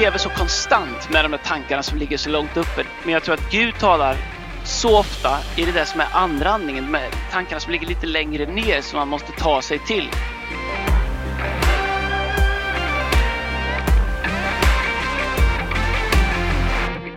[0.00, 2.84] lever så konstant med de här tankarna som ligger så långt uppe.
[3.04, 4.16] Men jag tror att Gud talar
[4.64, 8.46] så ofta i det där som är andra andningen, med tankarna som ligger lite längre
[8.46, 10.10] ner som man måste ta sig till.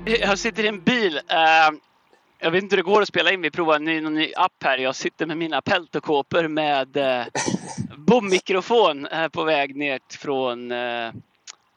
[0.06, 1.18] Jag sitter i en bil.
[1.28, 1.78] Eh,
[2.40, 3.42] jag vet inte hur det går att spela in.
[3.42, 4.78] Vi provar en ny, ny app här.
[4.78, 7.26] Jag sitter med mina peltokåpor med eh,
[7.98, 10.72] bommikrofon eh, på väg ner från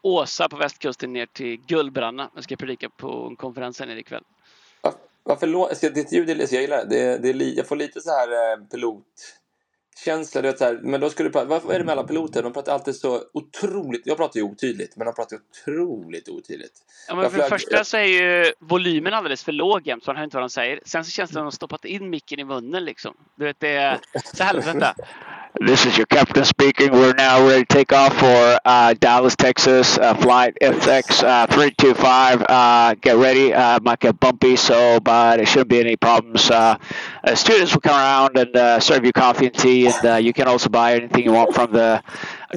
[0.02, 2.30] Åsa på västkusten ner till Gullbranna.
[2.34, 4.22] Jag ska predika på en konferens här nere ikväll.
[4.80, 7.18] Va- Varför lå- ska ditt ljud är jag gillar det.
[7.18, 10.40] det, är- det jag får lite så här eh, pilotkänsla.
[10.42, 12.42] Du vet, så här, men då ska du prata, vad är det med alla piloter?
[12.42, 14.02] De pratar alltid så otroligt.
[14.04, 16.72] Jag pratar ju otydligt, men de pratar otroligt otydligt.
[17.08, 20.04] Ja, men Jag för det flög- första så är ju volymen alldeles för låg jämt,
[20.04, 20.80] så man hör inte vad de säger.
[20.84, 23.14] Sen så känns det som att de har stoppat in micken i munnen liksom.
[23.36, 23.98] Du vet, det är...
[24.24, 24.94] Så låter det.
[25.60, 26.92] This is your captain speaking.
[26.92, 32.46] We're now ready to take off for uh, Dallas, Texas, uh, flight FX uh, 325.
[32.48, 33.52] Uh, get ready.
[33.52, 36.50] Uh, might get bumpy, so but it shouldn't be any problems.
[36.50, 36.78] Uh,
[37.34, 40.48] students will come around and uh, serve you coffee and tea, and uh, you can
[40.48, 42.02] also buy anything you want from the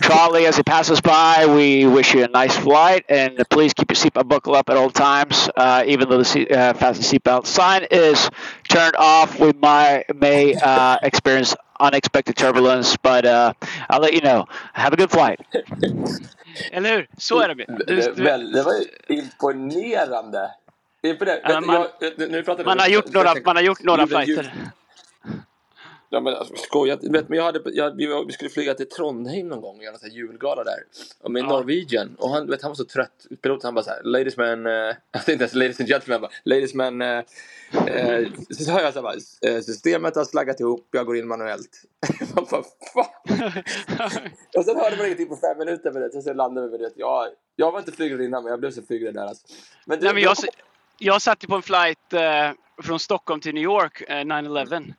[0.02, 1.46] trolley as it passes by.
[1.48, 4.90] We wish you a nice flight, and please keep your seatbelt buckle up at all
[4.90, 5.50] times.
[5.56, 8.30] Uh, even though the seat, uh, fasten seatbelt sign is
[8.70, 13.54] turned off, we might may uh, experience unexpected turbulence, but uh,
[13.90, 14.46] I'll let you know.
[14.74, 15.40] Have a good flight.
[16.72, 17.08] Eller hur?
[17.18, 17.54] Så är det.
[17.56, 18.74] Det, Du, det, du, väl, det var
[19.10, 20.52] imponerande.
[21.04, 21.42] Imponerande.
[21.44, 24.02] Ja, Vet du, man- jag, nu pratar man, har gjort några, man har gjort några
[24.06, 24.52] ljud- ljud- flighter.
[26.16, 26.96] Ja, men alltså, skoja.
[26.96, 29.96] Vet, men jag hade, jag, vi, vi skulle flyga till Trondheim någon gång och göra
[30.04, 30.80] en julgala där.
[31.22, 31.48] Och med Ja.
[31.48, 32.16] Norwegian.
[32.20, 33.28] Och han, vet, han var så trött.
[33.42, 34.94] Piloten han bara så här, ladies man, uh,
[35.28, 37.02] inte ens ladies and gentlemen, bara, ladies man.
[37.02, 39.14] Uh, uh, så sa jag så här, bara,
[39.52, 41.82] eh, systemet har slaggat ihop, jag går in manuellt.
[42.36, 43.40] Man bara, "Fuck."
[44.58, 46.22] och sen hörde man ingenting på fem minuter med det.
[46.22, 46.92] Sen landade vi med det.
[46.96, 49.26] Jag, jag var inte flygrädd innan, men jag blev så flygrädd där.
[49.26, 49.48] Alltså.
[49.86, 50.36] Men du, Nej, men jag,
[51.00, 52.52] jag satt ju på en flight eh,
[52.84, 54.94] från Stockholm till New York, eh, 9-11.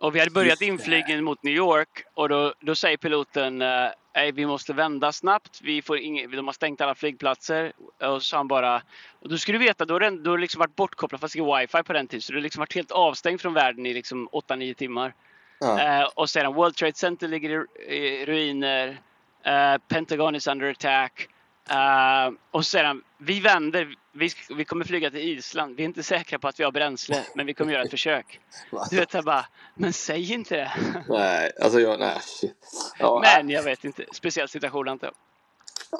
[0.00, 4.32] Och vi hade börjat inflygningen mot New York och då, då säger piloten eh, "Nej,
[4.32, 5.60] vi måste vända snabbt.
[5.62, 7.72] Vi får ing- de har stängt alla flygplatser.
[8.02, 8.82] Och så han bara,
[9.20, 11.82] och du skulle veta, då har då har liksom varit bortkopplat fast det är wifi
[11.82, 12.22] på den tiden.
[12.22, 15.14] Så du har liksom varit helt avstängd från världen i liksom 8-9 timmar.
[15.60, 15.80] ja.
[16.00, 19.00] Eh, och sedan World Trade Center ligger i, i ruiner.
[19.44, 21.28] Eh, Pentagon is under attack.
[21.70, 23.94] Eh, och sedan, vi vänder.
[24.12, 25.76] Vi, vi kommer flyga till Island.
[25.76, 28.40] Vi är inte säkra på att vi har bränsle, men vi kommer göra ett försök.
[28.90, 29.46] Du vet, jag bara,
[29.80, 30.72] men säg inte det.
[31.08, 32.20] Nej, alltså jag, nej.
[32.98, 34.04] Ja, Men jag vet inte.
[34.12, 35.14] Speciell situation jag.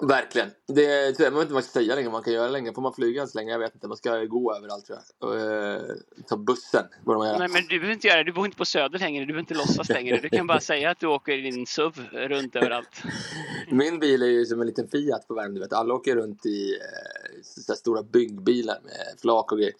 [0.08, 0.50] Verkligen.
[0.66, 2.10] Det är, tyvärr, man inte man ska säga längre.
[2.10, 2.72] Man kan göra längre.
[2.72, 3.52] Får man flyga ens länge?
[3.52, 3.88] Jag vet inte.
[3.88, 5.28] Man ska gå överallt tror jag.
[5.28, 5.82] Och, eh,
[6.28, 6.84] ta bussen.
[7.04, 7.38] Borde man göra.
[7.38, 8.24] Nej, men du behöver inte göra det.
[8.24, 9.20] Du bor inte på Söder längre.
[9.20, 10.20] Du behöver inte låtsas längre.
[10.20, 13.02] Du kan bara säga att du åker i din SUV runt överallt.
[13.68, 15.66] Min bil är ju som en liten Fiat på Värmdö.
[15.70, 19.74] Alla åker runt i eh, så stora byggbilar med flak och grejer.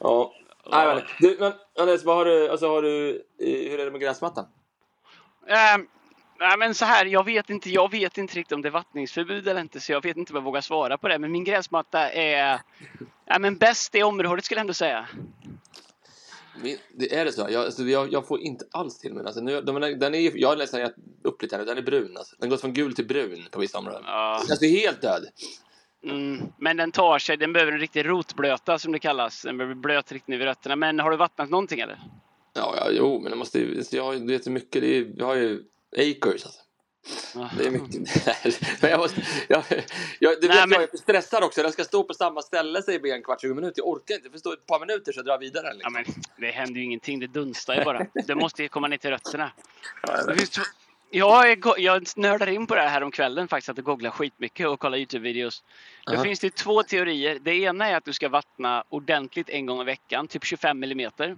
[0.00, 0.32] Ja.
[0.70, 4.00] Nej, men, du, men Anders, vad har du, alltså, har du, hur är det med
[4.00, 4.46] gräsmattan?
[5.48, 5.86] Ehm,
[6.40, 7.70] nej, men så här, jag vet inte.
[7.70, 10.36] Jag vet inte riktigt om det är vattningsförbud eller inte, så jag vet inte om
[10.36, 11.18] jag vågar svara på det.
[11.18, 12.60] Men min gräsmatta är
[13.26, 15.06] ja, men bäst i området skulle jag ändå säga.
[16.94, 17.46] Det är det så?
[17.50, 19.26] Jag, alltså, jag, jag får inte alls till mig den.
[19.26, 20.94] alltså, nu, de, är- den är, Jag har nästan gett
[21.24, 21.66] upp lite här nu.
[21.66, 22.16] Den är brun.
[22.16, 22.36] Alltså.
[22.38, 24.02] Den går från gul till brun på vissa områden.
[24.06, 24.34] Ja.
[24.50, 25.26] Alltså helt död.
[26.06, 27.36] Mm, men den tar sig.
[27.36, 29.42] Den behöver en riktig rotblöta som det kallas.
[29.42, 30.76] Den behöver blöt riktigt ner vid rötterna.
[30.76, 31.98] Men har du vattnat någonting eller?
[32.54, 33.82] Ja, ja, jo, men det måste ju...
[33.90, 35.12] Jag har ju du mycket det är.
[35.16, 35.62] Jag har ju
[35.96, 36.60] acres alltså.
[37.34, 37.50] Ja.
[37.58, 38.80] Det är mycket.
[38.82, 39.22] men jag måste...
[39.48, 39.62] Jag,
[40.18, 41.62] jag, du Nej, vet, men- jag är stressad också.
[41.62, 43.74] Den ska stå på samma ställe säger B en kvart, 20 minuter.
[43.82, 44.30] Jag orkar inte.
[44.30, 45.66] För stå ett par minuter så drar jag vidare.
[45.66, 45.92] Ja, Liksom.
[45.92, 46.04] men
[46.38, 47.20] det händer ju ingenting.
[47.20, 48.06] Det dunstar ju bara.
[48.26, 49.52] Det måste komma ner till rötterna.
[50.02, 50.34] Ja,
[51.10, 54.80] Jag, är, jag nördar in på det här om kvällen faktiskt, att googla skitmycket och
[54.80, 55.62] kolla Youtube-videos.
[56.06, 56.22] Då Aha.
[56.22, 57.38] finns det två teorier.
[57.42, 61.36] Det ena är att du ska vattna ordentligt en gång i veckan, typ 25 millimeter.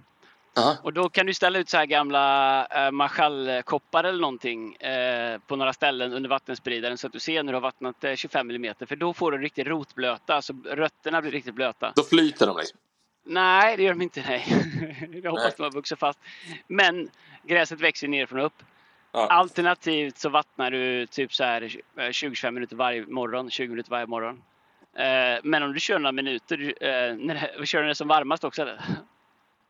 [0.53, 0.77] Ja.
[0.83, 5.55] Och då kan du ställa ut så här gamla äh, marschallkoppar eller någonting eh, på
[5.55, 8.85] några ställen under vattenspridaren så att du ser när du har vattnat eh, 25 millimeter.
[8.85, 11.93] För då får du riktigt rotblöta, alltså rötterna blir riktigt blöta.
[11.95, 12.79] Då flyter de liksom.
[13.25, 14.23] Nej, det gör de inte.
[14.27, 14.45] Nej.
[15.23, 15.53] Jag hoppas Nej.
[15.57, 16.19] de har vuxit fast.
[16.67, 17.09] Men
[17.43, 18.63] gräset växer nerifrån och upp.
[19.11, 19.27] Ja.
[19.27, 21.61] Alternativt så vattnar du typ så här
[21.97, 24.41] eh, 20-25 minuter varje morgon, 20 minuter varje morgon.
[24.95, 28.61] Eh, Men om du kör några minuter, eh, när kör du det som varmast också
[28.61, 28.81] eller?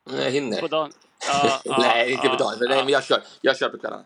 [0.09, 0.62] Jag hinner.
[0.62, 0.91] På dagen?
[1.27, 2.57] Ja, ja, Nej, inte på dagen.
[2.69, 3.21] Men, jag kör.
[3.41, 4.06] Jag kör på kvällarna.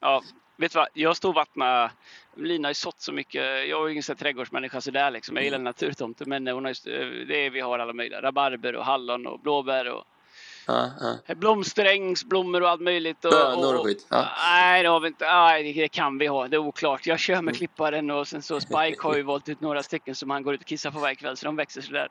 [0.00, 0.22] Ja,
[0.56, 0.88] vet du vad?
[0.94, 1.90] Jag står och vattnar.
[2.36, 3.42] Lina har ju sått så mycket.
[3.42, 5.36] Jag är ju ingen trädgårdsmänniska sådär liksom.
[5.36, 6.92] Jag gillar naturtomter men hon har just, eh,
[7.28, 8.22] det är, vi har alla möjliga.
[8.22, 10.04] Rabarber och hallon och blåbär och
[10.66, 10.90] Ja,
[11.28, 11.34] ja.
[11.34, 13.24] Blomsterängsblommor och allt möjligt.
[13.24, 14.28] Och, Bönor och skit, ja.
[14.42, 15.24] Nej, det, har vi inte.
[15.24, 16.48] Nej, det kan vi ha.
[16.48, 17.06] Det är oklart.
[17.06, 17.44] Jag kör Mm.
[17.44, 20.54] med klipparen och sen så Spike har ju valt ut några stycken som han går
[20.54, 22.08] ut och kissar på varje kväll så de växer sådär.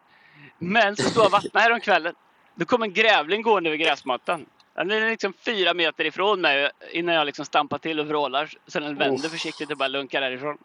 [0.60, 2.16] Men så står jag och vattnar här om kvällen.
[2.56, 4.46] Då kommer en grävling gående över gräsmattan.
[4.76, 8.50] Den är liksom fyra meter ifrån mig innan jag liksom stampar till och vrålar.
[8.68, 9.32] Sen den vänder Uff.
[9.32, 10.58] försiktigt och bara lunkar därifrån.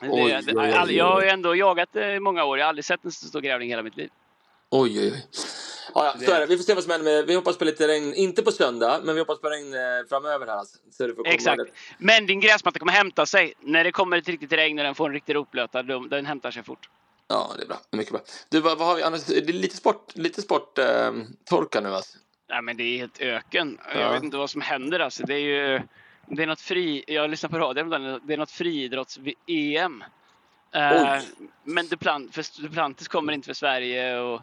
[0.00, 2.58] Det, Oj, det, oj, oj, jag har ju ändå jagat i många år.
[2.58, 4.10] Jag har aldrig sett en så stor grävling i hela mitt liv.
[4.70, 5.24] Oj, oj, oj.
[5.94, 6.46] Ja, ja, så är det.
[6.46, 7.12] Vi får se vad som händer.
[7.16, 7.26] Med.
[7.26, 10.46] Vi hoppas på lite regn, inte på söndag, men vi hoppas på regn eh, framöver
[10.46, 10.56] här.
[10.56, 10.78] Alltså.
[10.90, 11.58] Så det får Exakt.
[11.58, 13.54] lite- Men din gräsmatta kommer hämta sig.
[13.60, 16.62] När det kommer ett riktigt regn och den får en riktig rotblöta, den hämtar sig
[16.62, 16.88] fort.
[17.28, 17.76] Ja, det är bra.
[17.90, 18.20] Mycket bra.
[18.48, 19.24] Du, vad, vad har vi annars?
[19.24, 21.12] Det är lite sport, lite sport eh,
[21.44, 22.18] torka nu alltså.
[22.50, 23.78] Nej, men det är helt öken.
[23.94, 24.00] Ja.
[24.00, 25.00] Jag vet inte vad som händer.
[25.00, 25.22] Alltså.
[25.22, 25.80] Det är ju
[26.30, 27.04] det är något fri...
[27.06, 27.90] Jag lyssnar på radion.
[28.26, 30.04] Det är något friidrotts-EM.
[30.74, 31.22] Eh,
[31.64, 34.42] men Duplant, för Duplantis kommer inte för Sverige och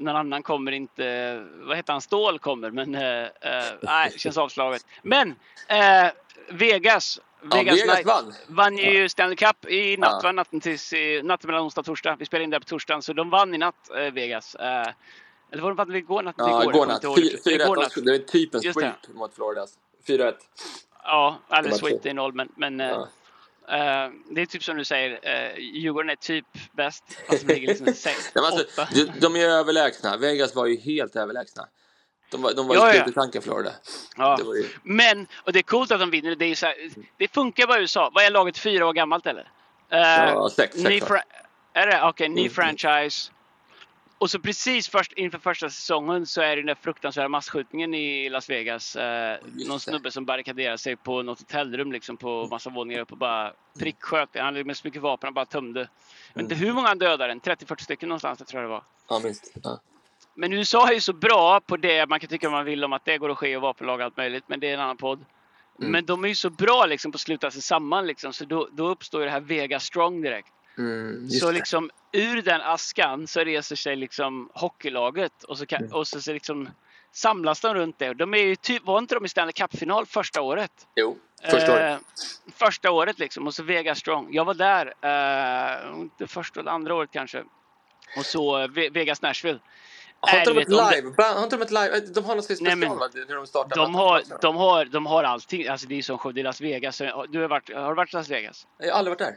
[0.00, 1.36] någon annan kommer inte.
[1.52, 2.00] Vad heter han?
[2.02, 4.86] Stål kommer, men eh, eh, nej, känns avslaget.
[5.02, 5.34] Men
[5.68, 6.06] eh,
[6.48, 7.20] Vegas.
[7.50, 8.32] Ja, Vegas vann.
[8.46, 10.32] vann ju Stanley Cup i natt, Ja.
[10.32, 10.92] Natten, tills,
[11.22, 12.16] natten mellan onsdag och torsdag.
[12.18, 14.54] Vi spelade in det på torsdagen, så de vann i natt, Vegas.
[15.52, 16.34] Eller var de vann igår natt?
[16.38, 17.02] Ja, igår, igår natt.
[17.02, 17.42] kommer inte ihåg.
[17.44, 17.62] Fy- 4-1.
[17.62, 17.90] Igår De natt.
[17.90, 18.72] skulle- Det är typ en det.
[18.72, 19.60] sweep mot Florida.
[19.60, 19.78] Alltså.
[20.06, 20.34] 4-1.
[21.04, 23.08] Ja, alldeles Det var sweep i noll, men, men Ja.
[23.70, 27.04] Eh, det är typ som du säger, eh, Djurgården är typ bäst.
[27.30, 28.86] De ligger liksom sex, Ja, alltså,
[29.20, 30.16] de, är överlägsna.
[30.16, 31.66] Vegas var ju helt överlägsna.
[32.30, 33.04] De var, de var Ja, ju ja.
[33.04, 33.72] supertanka Florida.
[34.16, 34.36] Ja.
[34.36, 34.68] Det var ju...
[34.82, 36.34] Men, och det är coolt att de vinner.
[36.36, 36.74] Det, är så här,
[37.16, 38.10] det funkar bara i USA.
[38.14, 39.50] Vad är laget fyra år gammalt eller?
[39.90, 41.00] Eh, Ja, sex, sex, ny
[41.72, 42.02] är det?
[42.02, 42.52] Okej, ny Mm.
[42.52, 43.32] franchise.
[44.20, 48.28] Och så precis först, inför första säsongen så är det den där fruktansvärda masskjutningen i
[48.28, 48.96] Las Vegas.
[48.96, 49.38] Eh,
[49.68, 53.52] någon snubbe som barrikaderade sig på något hotellrum liksom på massa våningar upp och bara
[53.78, 54.28] pricksköt.
[54.34, 55.80] Han hade med så mycket vapen han bara tömde.
[55.80, 58.74] Jag vet inte hur många han dödade, en 30-40 stycken någonstans det tror jag det
[58.74, 58.84] var.
[59.08, 59.52] Ja, minst.
[59.62, 59.80] Ja.
[60.34, 62.92] Men USA är ju så bra på det, man kan tycka vad man vill om
[62.92, 64.96] att det går att ske och vapenlag och allt möjligt, men det är en annan
[64.96, 65.24] podd.
[65.78, 65.92] Mm.
[65.92, 68.68] Men de är ju så bra liksom på att sluta sig samman liksom, så då,
[68.72, 70.52] då uppstår det här Vegas Strong direkt.
[70.78, 71.52] Mm, Så det.
[71.52, 75.92] liksom ur den askan så reser sig liksom hockeylaget och så, kan, Mm.
[75.92, 76.68] och så, så liksom
[77.12, 78.14] samlas de runt det.
[78.14, 80.72] De är ju typ, var inte de i Stanley Cup-final första året?
[80.96, 81.18] Jo,
[81.50, 81.92] första året.
[81.92, 81.98] Eh,
[82.56, 84.28] första året liksom och så Vegas Strong.
[84.34, 87.44] Jag var där, eh, inte första eller andra året kanske.
[88.18, 89.58] Och så eh, Ve- Vegas Nashville.
[90.22, 91.10] Har inte de ett det- live?
[91.16, 92.00] Ba- Har inte de ett live?
[92.00, 93.26] De har något slags Nej, special men-?
[93.28, 95.68] När de startar De har, de, har, de har allting.
[95.68, 96.34] Alltså det är som show.
[96.34, 96.98] Det är Las Vegas.
[97.28, 98.66] Du har, varit, har du varit i Las Vegas?
[98.78, 99.36] Jag har aldrig varit där.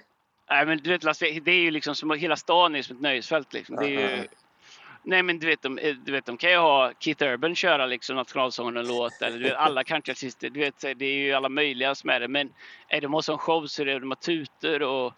[0.53, 2.95] Nej men du vet Las Vegas, det är ju liksom som hela stan är som
[2.95, 3.75] ett nöjesfält liksom.
[3.75, 4.27] Det är ju,
[5.03, 7.85] nej men du vet, de, eh, du vet de kan ju ha Keith Urban köra
[7.85, 10.50] liksom nationalsången och låt eller du vet alla countryartister.
[10.50, 12.27] Du vet det är ju alla möjliga som är det.
[12.27, 12.53] Men
[12.88, 15.13] är de har sån show så är det de har tutor och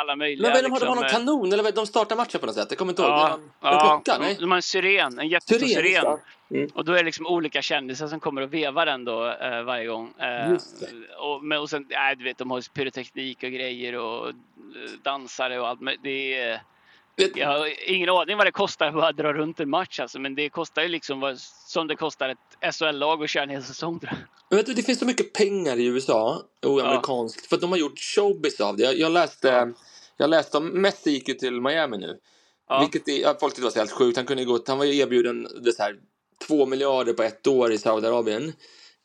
[0.00, 0.48] alla möjliga.
[0.48, 1.52] Men det, de har, de någon liksom, eh, kanon?
[1.52, 2.66] Eller vad- de startar matchen på något sätt?
[2.70, 3.10] Jag kommer inte ihåg.
[3.10, 4.20] Ja, en ja, klocka?
[4.20, 4.36] Nej?
[4.40, 6.18] de har en syren, en jättestor Syren.
[6.50, 6.70] Mm.
[6.74, 9.86] Och då är det liksom olika kändisar som kommer och vevar den då eh, varje
[9.86, 10.14] gång.
[10.18, 10.52] Eh.
[11.18, 14.34] Och, men, och sen, äh, du vet, de har pyroteknik och grejer och eh,
[15.02, 15.80] dansare och allt.
[15.80, 16.60] Men det är,
[17.34, 20.48] jag har ingen aning vad det kostar att dra runt en match alltså, men det
[20.48, 24.00] kostar ju liksom vad, som det kostar ett SHL-lag att köra en hel säsong.
[24.50, 26.86] Men vet du, det finns så mycket pengar i USA och Ja.
[26.86, 28.82] amerikanskt för att de har gjort showbiz av det.
[28.82, 29.68] Jag, jag läste, Ja.
[30.16, 32.18] jag läste om Messi gick ju till Miami nu.
[32.68, 32.80] Ja.
[32.80, 34.16] Vilket är, folk tyckte var så helt sjukt.
[34.16, 35.96] Han kunde gå, han var ju erbjuden det så här,
[36.48, 38.52] två miljarder på ett år i Saudiarabien.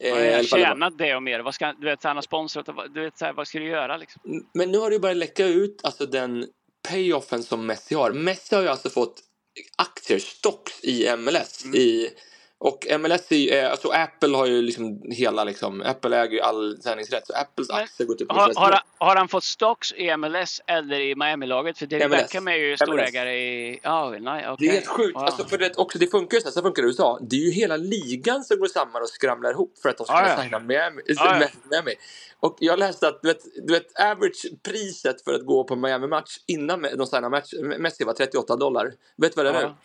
[0.03, 1.39] Eh, Ja, jag tjänat det och mer.
[1.39, 2.69] Vad ska, du vet, han har sponsrat.
[2.93, 4.21] Du vet, så här, vad ska du göra liksom?
[4.53, 6.45] Men nu har det ju börjat läcka ut alltså den
[6.83, 8.11] payoffen som Messi har.
[8.11, 9.23] Messi har ju alltså fått
[9.75, 11.63] aktier, stocks i MLS.
[11.63, 11.75] Mm.
[11.75, 12.09] I,
[12.59, 16.81] och MLS, är, eh, alltså Apple har ju liksom hela liksom, Apple äger ju all
[16.81, 17.27] sändningsrätt.
[17.27, 20.99] Så Apples aktier går typ Har, har, han- har han fått stocks i MLS eller
[20.99, 21.77] i Miami-laget?
[21.77, 22.21] För David MLS.
[22.21, 23.79] Beckham är ju storägare i...
[23.83, 24.55] Ja, nej, okej.
[24.59, 25.15] Det är helt sjukt.
[25.15, 25.23] Wow.
[25.23, 27.19] Alltså, för det, också, det funkar ju så här, så funkar det i USA.
[27.21, 30.17] Det är ju hela ligan som går samman och skramlar ihop för att de ska
[30.17, 30.43] kunna ja.
[30.43, 31.01] signa Miami.
[31.05, 31.47] Ja, ja.
[31.71, 31.93] Miami.
[32.39, 36.81] Och jag läste att du vet, du vet, average-priset för att gå på Miami-match innan
[36.81, 38.93] de signar match, Messi var 38 dollar.
[39.17, 39.67] Vet du vad det är Ja.
[39.67, 39.75] nu?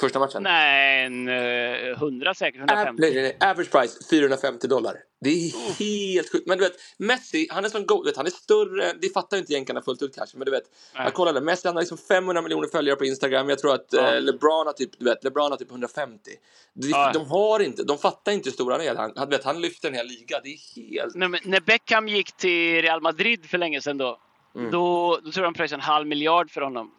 [0.00, 0.42] Första matchen?
[0.42, 2.60] Nej, en uh, 100 säkert.
[2.60, 3.00] Av- 150.
[3.02, 3.50] nej, nej, nej.
[3.50, 4.94] Average price 450 dollar.
[5.20, 6.46] Det är helt sjukt.
[6.46, 8.92] Men du vet, Messi, han är som go- vet, han är större.
[9.00, 10.62] Det fattar inte jänkarna fullt ut kanske, men du vet.
[10.94, 11.04] Nej.
[11.04, 13.48] Jag kollade, Messi han har liksom 500 miljoner följare på Instagram.
[13.48, 14.14] Jag tror att Ja.
[14.14, 16.30] eh, LeBron har typ, du vet, LeBron har typ 150.
[16.74, 17.10] De, Ja.
[17.14, 18.94] de har inte, de fattar inte hur stor han är.
[18.96, 20.40] Han, han, vet, han lyfter en hel liga.
[20.44, 21.14] Det är helt...
[21.14, 24.18] Nej, men när Beckham gick till Real Madrid för länge sedan då,
[24.56, 24.70] Mm.
[24.70, 26.90] då, då tror jag de pröjsade en halv miljard för honom.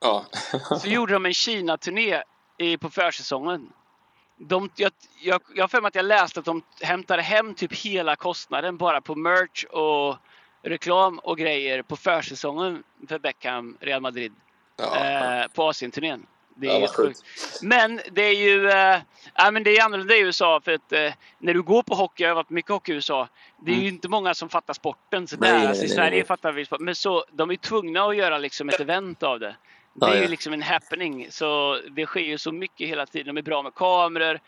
[0.00, 0.26] Ja.
[0.82, 2.22] Så gjorde de en Kina-turné
[2.60, 3.72] i- på försäsongen.
[4.36, 7.72] De, jag, jag, jag har för mig att jag läste att de hämtade hem typ
[7.74, 10.16] hela kostnaden bara på merch och
[10.62, 14.32] reklam och grejer på försäsongen för Beckham, Real Madrid,
[14.76, 14.96] ja.
[14.96, 16.26] eh, på Asienturnén.
[16.54, 17.20] Det är Ja, helt sjukt.
[17.62, 18.98] Men det är ju äh,
[19.34, 22.22] ja, men det är annorlunda i USA för att äh, när du går på hockey,
[22.22, 25.26] jag har varit mycket hockey i USA, det är ju inte många som fattar sporten.
[25.28, 25.58] Så Nej, där.
[25.58, 28.38] nej, Alltså, I nej, Sverige fattar vi sport, men så, de är tvungna att göra
[28.38, 29.56] liksom ett event av det.
[30.00, 31.26] Det är ju liksom en happening.
[31.30, 33.34] Så det sker ju så mycket hela tiden.
[33.34, 34.40] De är bra med kameror.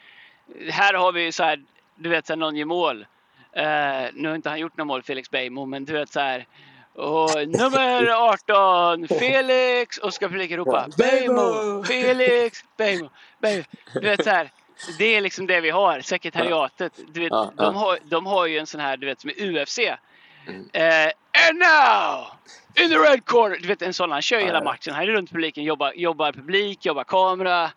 [0.70, 1.62] Här har vi så här,
[1.96, 3.06] du vet, så här, någon gör mål.
[3.52, 3.64] Eh,
[4.12, 6.46] nu har inte han gjort något mål, Felix Beijmo, men du vet så här.
[6.94, 9.98] Och nummer 18, Felix!
[9.98, 11.82] Och ska publiken ropa Beijmo!
[11.84, 13.64] Felix, Beijmo, Beijmo.
[13.94, 14.50] Du vet så här.
[14.98, 16.92] Det är liksom det vi har, sekretariatet.
[17.08, 17.64] Du vet, Ja, ja.
[17.64, 19.78] de, har, de har ju en sån här, du vet, som i UFC.
[20.46, 20.68] Mm.
[20.72, 21.12] Eh,
[21.48, 22.26] and now!
[22.84, 23.56] In the red corner!
[23.60, 24.94] Du vet en sån, han kör ju hela matchen.
[24.94, 27.70] Han är runt publiken, jobbar, jobbar publik, jobbar kamera.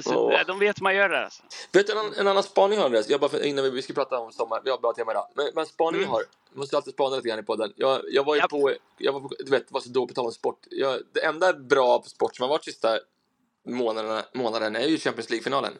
[0.00, 1.42] Så eh, de vet hur man gör det alltså.
[1.72, 3.08] Vet du en, annan- en annan spaning jag har Andreas?
[3.08, 5.28] Jag bara för, innan vi, vi ska prata om sommar, vi har bra tema idag.
[5.34, 6.10] Men, men spaning jag Mm.
[6.12, 7.72] har, vi måste alltid spana lite grann i podden.
[7.76, 8.50] Jag, jag var ju Japp.
[8.50, 10.58] på, jag var på, du vet, var så dålig på tal om sport.
[10.70, 12.98] Jag, det enda bra på sport som har varit sista
[13.68, 15.72] månaderna, månaden är ju Champions League-finalen.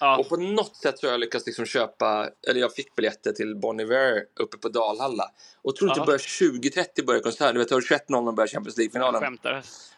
[0.00, 0.18] Ja.
[0.18, 3.56] Och på något sätt så har jag lyckats liksom köpa, eller jag fick biljetter till
[3.56, 5.30] Bon Iver uppe på Dalhalla.
[5.62, 6.04] Och tror inte Ja.
[6.06, 7.54] börjar 20.30 börjar konserten.
[7.54, 9.38] Du vet, 21.00 börjar Champions League-finalen.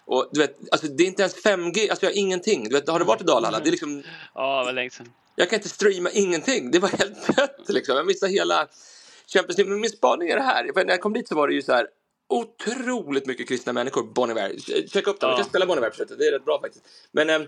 [0.04, 2.64] Och du vet, alltså det är inte ens 5G, alltså jag har ingenting.
[2.68, 3.60] Du vet, har du varit i Dalhalla?
[3.60, 4.02] Det är liksom,
[4.34, 5.12] Ja, vad länge sedan.
[5.36, 6.70] jag kan inte streama ingenting.
[6.70, 7.96] Det var helt dött liksom.
[7.96, 8.68] Jag missade hela
[9.26, 9.70] Champions League.
[9.72, 10.72] Men min spaning är det här.
[10.74, 11.86] För när jag kom dit så var det ju så här
[12.28, 14.02] otroligt mycket kristna människor.
[14.14, 14.52] Bon Iver.
[14.88, 15.30] Checka upp dem.
[15.30, 15.36] Vi Ja.
[15.36, 16.18] kan spela Bon Iver på slutet.
[16.18, 16.84] Det är rätt bra faktiskt.
[17.12, 17.42] Men, ehm,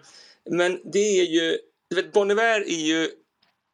[0.50, 1.58] men det är ju,
[1.90, 3.10] du vet Bon Iver är ju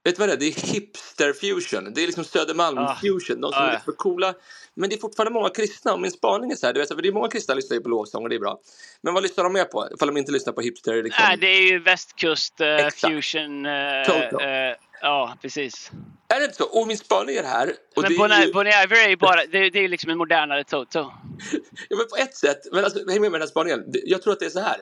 [0.04, 0.36] Vet du vad det är?
[0.36, 1.92] Det är hipster fusion.
[1.94, 2.96] Det är liksom Södermalm Ah.
[3.02, 4.34] De som Ah, är lite för coola.
[4.74, 5.92] Men det är fortfarande många kristna.
[5.92, 6.72] Och min spaning är så här.
[6.72, 8.58] Du vet, för det är många kristna som lyssnar på lovsång och det är bra.
[9.02, 9.88] Men vad lyssnar de mer på?
[9.94, 11.24] Ifall de inte lyssnar på hipster liksom.
[11.28, 13.66] Nej, det är ju västkust eh, fusion.
[13.66, 13.72] Eh,
[14.06, 14.40] Toto.
[14.40, 15.90] eh, ja, precis.
[16.28, 16.64] Är det inte så?
[16.64, 17.68] Och min spaning är det här.
[17.96, 18.52] Och Men det Bon är ju...
[18.52, 20.98] Bon Iver är ju bara, det, det är liksom en modernare Toto.
[21.88, 22.60] Ja, men på ett sätt.
[22.72, 23.84] Men alltså, häng med med den här spaningen.
[24.04, 24.76] Jag tror att det är så här.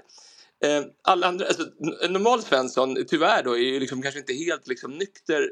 [0.62, 1.62] Eh, alla andra, alltså,
[2.02, 5.50] en normal Svensson, tyvärr då, är ju liksom kanske inte helt liksom, nykter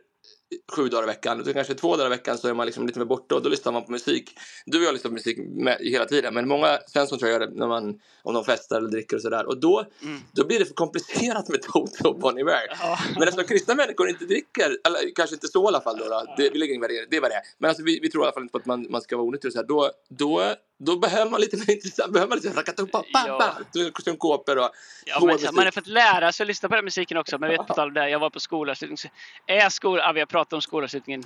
[0.76, 1.40] sju dagar i veckan.
[1.40, 3.49] Utan kanske två dagar i veckan så är man liksom lite mer borta och då
[3.49, 4.31] lyssnar man på musik.
[4.67, 6.35] Du och jag lyssnar på musik med, hela tiden.
[6.35, 9.23] Men många Svensson tror jag gör det när man, om de festar eller dricker och
[9.23, 9.47] sådär.
[9.47, 10.21] Och då, Mm.
[10.33, 12.67] då blir det för komplicerat med Toto och Bon Iver.
[12.81, 12.99] Ja.
[13.14, 16.35] Men eftersom kristna människor inte dricker, eller kanske inte så i alla fall då, då
[16.37, 17.43] det, vi lägger ingen värdering, det är vad det är.
[17.59, 19.26] Men alltså, vi, vi tror i alla fall inte på att man, man ska vara
[19.26, 19.67] onyttig och så här.
[19.67, 23.52] Då, då, då behöver man lite mer intressant, behöver man lite rakatuppa, Ja.
[24.04, 24.70] synkoper och
[25.06, 27.38] Ja, men, man har fått lära sig att lyssna på den musiken också.
[27.38, 28.96] Men vet på tal om det, jag var på skolavslutning.
[28.99, 29.08] så-
[29.46, 31.22] Är skol, ja, vi har pratat om skolavslutningen.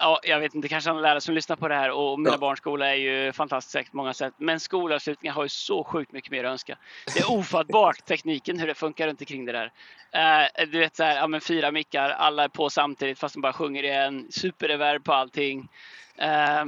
[0.00, 2.38] Ja, jag vet inte, kanske andra lärare som lyssnar på det här och mina Ja.
[2.38, 4.34] barns skola är ju fantastiskt säkert på många sätt.
[4.38, 6.78] Men skolavslutningar har ju så sjukt mycket mer att önska.
[7.14, 9.72] Det är ofattbart tekniken hur det funkar runt omkring det där.
[10.12, 13.40] Eh, du vet så här, ja men fyra mickar, alla är på samtidigt fast de
[13.40, 14.32] bara sjunger i en.
[14.32, 15.68] Superreverb på allting.
[16.16, 16.64] Eh,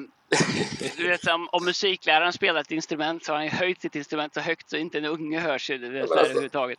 [0.96, 4.34] du vet, om, om musikläraren spelar ett instrument så har han ju höjt sitt instrument
[4.34, 6.16] så högt så inte en unge hörs ju det där alltså.
[6.16, 6.78] överhuvudtaget.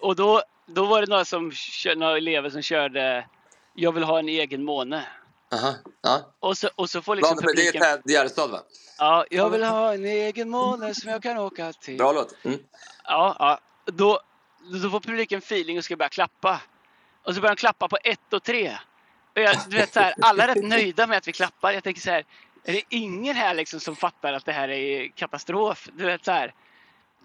[0.00, 1.52] Och då, då var det några, som,
[1.96, 3.26] några elever som körde
[3.74, 5.06] Jag vill ha en egen måne.
[5.52, 6.34] Aha, ja.
[6.40, 8.12] Och så, och så får liksom Vad- men det är publiken...
[8.12, 8.62] Gärdestad va?
[8.98, 11.96] Ja, jag vill ha en egen måne som jag kan åka till.
[11.98, 12.44] Bra låt.
[12.44, 12.58] Mm.
[13.04, 13.60] Ja, ja.
[13.84, 14.20] Då,
[14.82, 16.60] då får publiken feeling och ska börja klappa.
[17.22, 18.78] Och så börjar de klappa på ett och tre.
[19.34, 21.72] Och jag, du vet, så här, alla är rätt nöjda med att vi klappar.
[21.72, 22.24] Jag tänker så här,
[22.64, 25.88] är det ingen här liksom som fattar att det här är katastrof?
[25.92, 26.54] Du vet, så, här.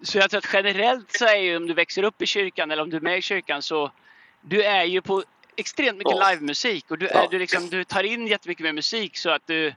[0.02, 2.82] så jag tror att generellt så är ju om du växer upp i kyrkan eller
[2.82, 3.92] om du är med i kyrkan så
[4.40, 5.24] du är ju på
[5.56, 9.30] extremt mycket livemusik och du, är, du, liksom, du tar in jättemycket mer musik så
[9.30, 9.74] att du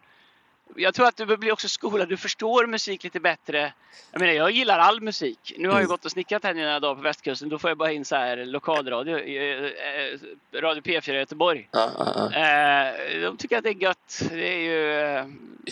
[0.76, 3.74] jag tror att du blir också skolad, du förstår musik lite bättre.
[4.12, 5.54] Jag menar, jag gillar all musik.
[5.58, 5.90] Nu har jag Mm.
[5.90, 7.50] gått och snickrat här nu några dagar på västkusten.
[7.50, 10.20] Då får jag bara in så här lokalradio, eh, eh,
[10.62, 11.70] Radio P4 i Göteborg.
[11.72, 11.92] Ja,
[12.34, 12.34] ja.
[12.42, 14.24] Eh, de tycker att det är gött.
[14.32, 14.94] Det är ju...
[15.00, 15.26] eh,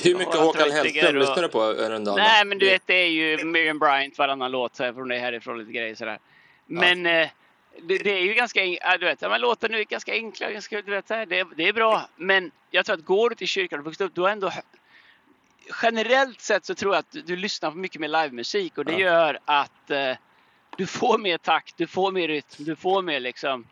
[0.04, 2.16] Hur mycket Håkan Hellström och- lyssnar du på Örendal?
[2.18, 5.18] Nej, men du vet, det är ju Miriam Bryant varannan låt så här, från det
[5.18, 6.20] härifrån, lite grejer sådär.
[6.66, 7.28] Men eh,
[7.82, 8.62] det, det är ju ganska,
[9.00, 11.26] du vet, men låtarna är ganska enkla, ganska, du vet, det,
[11.56, 12.10] det är bra.
[12.16, 14.52] Men jag tror att går du till kyrkan och vuxit upp, då är ändå
[15.82, 19.00] generellt sett så tror jag att du lyssnar på mycket mer livemusik och det Ja.
[19.00, 20.12] gör att eh,
[20.78, 23.68] du får mer takt, du får mer rytm, du får mer liksom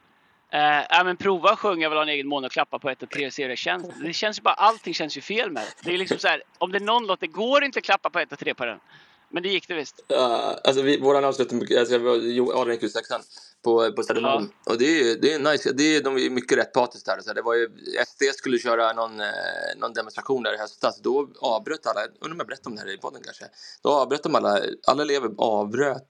[0.54, 3.10] Eh, ja, men prova att sjunga väl en egen mån och klappa på ett och
[3.10, 3.88] tre och se hur det känns.
[4.04, 5.90] Det känns ju bara, allting känns ju fel med det.
[5.90, 8.10] Det är liksom så här, om det är någon låt, det går inte att klappa
[8.10, 8.80] på ett och tre på den.
[9.30, 10.00] Men det gick det visst.
[10.08, 11.96] Ja, alltså vi, våran avslutning, alltså,
[12.56, 12.92] Adrian gick
[13.64, 14.50] på, på Södermalm.
[14.66, 17.20] Och det är, det är nice, det är, de är mycket rätt patos där.
[17.22, 17.70] Så här, det var ju,
[18.08, 19.28] SD skulle köra någon, eh,
[19.78, 21.00] någon demonstration där i höstas.
[21.02, 23.46] Då avbröt alla, undrar om jag berättade om det här i podden kanske.
[23.84, 26.06] Då avbröt de alla, alla elever avbröt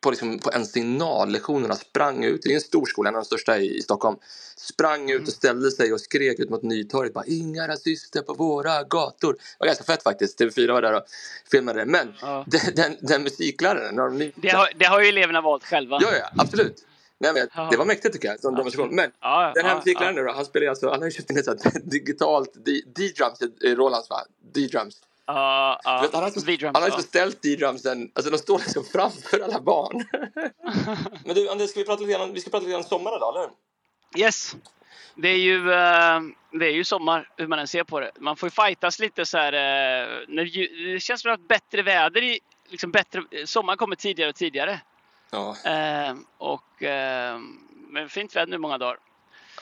[0.00, 3.26] på, liksom, på en signallektionerna sprang ut, det är en stor skola, en av de
[3.26, 4.16] största i, i Stockholm,
[4.56, 8.82] sprang ut och ställde sig och skrek ut mot Nytorget bara inga rasister på våra
[8.82, 9.32] gator.
[9.32, 11.02] Det var ganska fett faktiskt, TV4 var där och
[11.50, 11.86] filmade det.
[11.86, 12.44] Men Ja.
[12.48, 15.98] den, den, den musikläraren, de- Det har, det har ju eleverna valt själva.
[16.02, 16.84] ja, ja absolut.
[17.22, 17.68] Nej, men, Ja.
[17.70, 18.94] det var mäktigt tycker jag, som demonstration.
[18.94, 21.30] Men Ja, den här ja, musikläraren nu då, han spelar alltså, han har ju köpt
[21.30, 22.52] in ett sånt digitalt
[22.96, 23.38] D-drums,
[23.78, 24.16] Rolands va?
[24.54, 24.94] D-drums.
[25.26, 26.84] Ja, ja, Du vet, han har alltså, han har ja.
[26.86, 30.04] alltså ställt D-drumsen, alltså de står liksom framför alla barn.
[31.24, 33.16] Men du Anders, ska vi prata lite om, vi ska prata lite grann om sommaren
[33.16, 33.50] idag, eller?
[34.26, 34.56] Yes.
[35.14, 36.20] Det är ju, eh,
[36.60, 38.10] det är ju sommar, hur man än ser på det.
[38.20, 39.52] Man får ju fightas lite så här.
[39.52, 42.38] eh, När, det känns som att bättre väder i,
[42.68, 44.80] liksom bättre, sommaren kommer tidigare och tidigare.
[45.32, 47.38] Ja, Eh, och, eh,
[47.88, 48.96] men fint väder nu många dagar.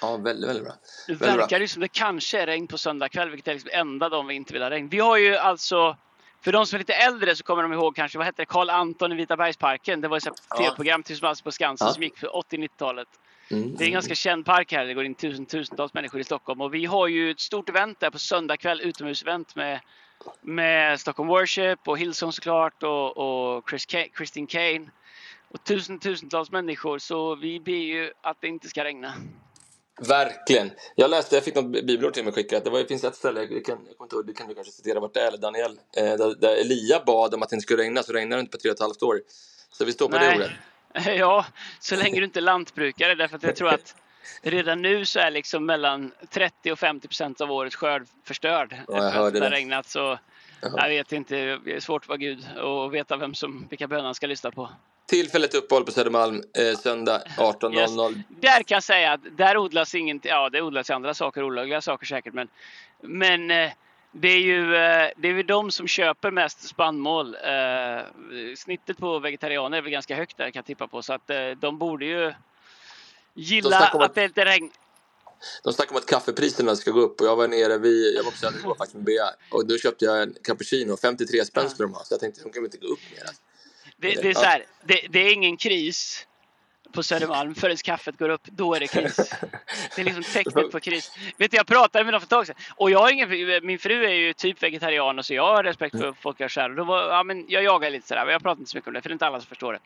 [0.00, 0.72] ja väldigt, väldigt bra.
[1.08, 1.36] Nu Väldigt bra.
[1.36, 4.26] verkar det som det kanske är regn på söndag kväll, vilket är liksom enda dagen
[4.26, 4.88] vi inte vill ha regn.
[4.88, 5.96] Vi har ju alltså,
[6.40, 8.70] för de som är lite äldre så kommer de ihåg kanske, vad hette det, Karl
[8.70, 10.00] Anton i Vita bergsparken.
[10.00, 10.56] Det var ett sånt Ja.
[10.56, 11.92] tv-program tillsammans på Skansen Ja.
[11.94, 13.08] som gick för 80-90-talet.
[13.50, 13.76] Mm.
[13.76, 14.84] Det är en ganska känd park här.
[14.84, 16.60] Det går in tusen, tusentals människor i Stockholm.
[16.60, 19.80] Och vi har ju ett stort event där på söndag kväll, utomhusevent med,
[20.40, 23.16] med Stockholm Worship och Hillsong såklart och,
[23.56, 23.86] och Chris
[24.16, 24.90] Christine Kane.
[25.50, 26.98] Och tusen, tusentals människor.
[26.98, 29.14] Så vi ber ju att det inte ska regna.
[30.00, 30.70] Verkligen.
[30.96, 32.64] Jag läste, jag fick något bibelord till mig skickat.
[32.64, 35.00] Det, var, det finns ett ställe, jag kan, jag inte det kan du kanske citera
[35.00, 35.80] vart det är, eller Daniel.
[35.96, 38.50] Eh, där, där Elia bad om att det inte skulle regna, så regnade det inte
[38.50, 39.20] på tre och ett halvt år.
[39.70, 40.50] Så vi står på det ordet.
[41.18, 41.46] Ja,
[41.80, 43.14] så länge du inte är lantbrukare.
[43.14, 43.94] Därför att jag tror att
[44.42, 48.72] redan nu så är liksom mellan 30 och 50 procent av årets skörd förstörd.
[48.72, 49.88] Ja, jag efter att hörde det har regnat.
[49.88, 50.18] Så
[50.60, 50.72] Jaha.
[50.76, 54.04] jag vet inte, det är svårt att vara Gud och veta vem som, vilka böner
[54.04, 54.70] han ska lyssna på.
[55.10, 58.22] Tillfälligt uppehåll på Södermalm, eh, söndag 18.00.
[58.28, 62.06] Där kan jag säga att där odlas inget, ja det odlas andra saker, olagliga saker
[62.06, 62.48] säkert, men,
[63.02, 63.70] men eh,
[64.12, 67.34] det är ju eh, det är de som köper mest spannmål.
[67.34, 68.04] Eh,
[68.56, 71.50] snittet på vegetarianer är väl ganska högt där kan jag tippa på, så att eh,
[71.60, 72.32] de borde ju
[73.34, 74.70] gilla att att- det är lite regn.
[75.64, 78.30] De snackar om att kaffepriserna ska gå upp och jag var nere vid, jag var
[78.30, 81.94] på Söder faktiskt med Bea och då köpte jag en cappuccino, 53 spänn skulle de
[81.94, 82.04] ha.
[82.04, 83.20] Så jag tänkte, de kan väl inte gå upp mer?
[83.26, 83.42] alltså.
[84.00, 86.26] Det, det, är så här, det, det är ingen kris
[86.92, 88.42] på Södermalm förrän kaffet går upp.
[88.44, 89.16] Då är det kris.
[89.96, 91.18] Det är liksom tecknet på kris.
[91.36, 93.28] Vet du, jag pratade med någon för ett tag sedan och jag ingen,
[93.66, 96.70] min fru är ju typ vegetarian så jag har respekt för folk jag kär.
[96.70, 98.88] Och Då var, ja, men jag jagar lite sådär, men jag pratar inte så mycket
[98.88, 99.78] om det för det är inte alla som förstår det.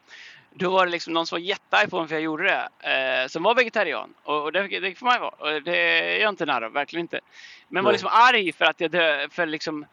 [0.55, 3.29] Då var det liksom någon som var jättearg på mig för jag gjorde det, eh,
[3.29, 4.15] som var vegetarian.
[4.23, 5.55] Och, och det, det får man ju vara.
[5.55, 7.21] Och det är jag inte narr av, verkligen inte.
[7.69, 9.87] Men var liksom arg för att jag dö, för liksom,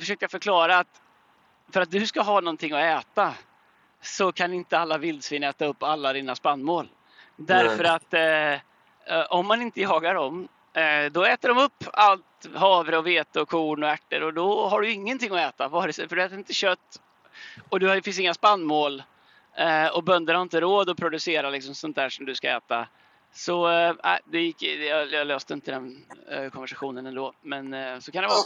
[0.00, 1.00] försökte jag förklara att
[1.72, 3.34] för att du ska ha någonting att äta
[4.02, 6.88] så kan inte alla vildsvin äta upp alla dina spannmål.
[7.36, 12.24] Därför att eh, eh, om man inte jagar dem, eh, då äter de upp allt
[12.54, 15.68] havre och vete och korn och ärtor och då har du ingenting att äta.
[15.68, 17.00] Vare sig, för du äter inte kött
[17.68, 19.02] och du har, det finns inga spannmål
[19.56, 22.88] eh, och bönder har inte råd att producera liksom sånt där som du ska äta.
[23.32, 27.32] Så eh, det gick, jag, jag löste inte den eh, konversationen ändå.
[27.42, 28.38] Men så kan det vara.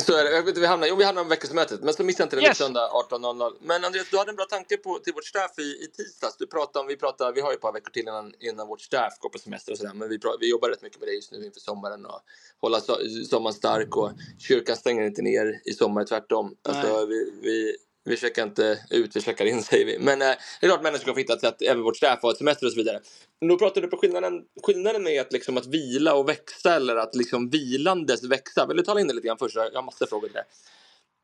[0.00, 0.30] Så är det.
[0.30, 2.42] Jag vet inte, vi hamnar, jo, vi hamnar om veckosmötet, men så missa inte det
[2.42, 2.58] Yes.
[2.58, 3.52] söndag 18.00.
[3.60, 6.36] Men Andreas, du hade en bra tanke på, till vårt staff i, i tisdags.
[6.36, 8.80] Du pratade om, vi, pratade, vi har ju ett par veckor till innan, innan vårt
[8.80, 11.32] staff går på semester och sådär, men vi, vi jobbar rätt mycket med det just
[11.32, 12.20] nu inför sommaren och
[12.60, 12.94] hålla so,
[13.30, 16.56] sommaren stark och kyrkan stänger inte ner i sommar, tvärtom.
[16.62, 19.98] Alltså, vi, vi, vi checkar inte ut, vi checkar in säger vi.
[19.98, 20.28] Men eh,
[20.60, 22.66] det är klart människor ska få hitta ett sätt, även vårt staff har ett semester
[22.66, 23.00] och så vidare.
[23.40, 26.96] Men då pratade du på skillnaden, skillnaden med att, liksom, att vila och växa eller
[26.96, 28.66] att liksom vilandes växa.
[28.66, 29.56] Vill du tala in det lite grann först?
[29.56, 30.44] Jag har massor frågor till det.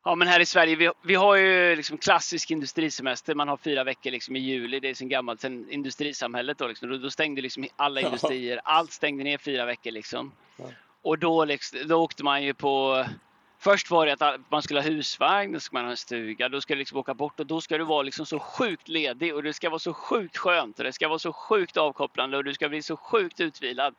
[0.07, 3.35] Ja, men här i Sverige, vi, vi har ju liksom klassisk industrisemester.
[3.35, 4.79] Man har fyra veckor liksom i juli.
[4.79, 6.67] Det är sen gammalt, sen industrisamhället då.
[6.67, 6.89] Liksom.
[6.89, 8.61] Då, då stängde liksom alla industrier.
[8.63, 10.31] Allt stängde ner fyra veckor liksom.
[11.01, 13.05] Och då, liksom, då åkte man ju på...
[13.59, 16.61] Först var det att man skulle ha husvagn, då ska man ha en stuga, då
[16.61, 19.43] ska du liksom åka bort och då ska du vara liksom så sjukt ledig och
[19.43, 22.53] det ska vara så sjukt skönt och det ska vara så sjukt avkopplande och du
[22.53, 23.95] ska bli så sjukt utvilad.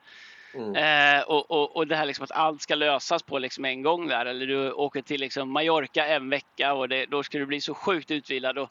[0.54, 0.74] Mm.
[0.74, 4.08] Eh, och, och, och det här liksom att allt ska lösas på liksom en gång
[4.08, 4.26] där.
[4.26, 7.74] Eller du åker till liksom Mallorca en vecka och det, då ska du bli så
[7.74, 8.58] sjukt utvilad.
[8.58, 8.70] Och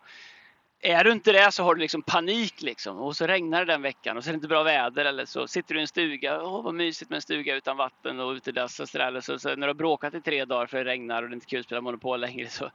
[0.81, 2.97] är du inte det så har du liksom panik liksom.
[2.97, 5.05] Och så regnar det den veckan och så är det inte bra väder.
[5.05, 6.43] Eller så sitter du i en stuga.
[6.43, 9.07] Åh vad mysigt med en stuga utan vatten och utedass och sådär.
[9.07, 11.33] Eller så, så när du har bråkat i tre dagar för det regnar och det
[11.33, 12.47] är inte kul att spela Monopol längre.
[12.49, 12.71] Så,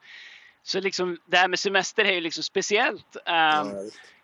[0.62, 3.16] så liksom det här med semester är ju liksom speciellt.
[3.27, 3.66] Ehm,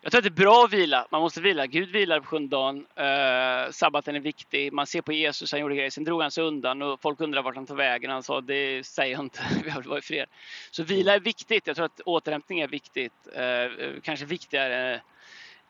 [0.00, 1.06] jag tror att det är bra att vila.
[1.10, 1.66] Man måste vila.
[1.66, 2.76] Gud vilar på sjunde dagen.
[2.76, 4.72] Uh, sabbaten är viktig.
[4.72, 5.90] Man ser på Jesus, han gjorde grejer.
[5.90, 8.10] Sen drog han sig undan och folk undrar vart han tog vägen.
[8.10, 10.26] Han sa det säger jag inte, vi har varit fred.
[10.70, 11.66] Så vila är viktigt.
[11.66, 13.12] Jag tror att återhämtning är viktigt.
[13.26, 15.00] Uh, kanske viktigare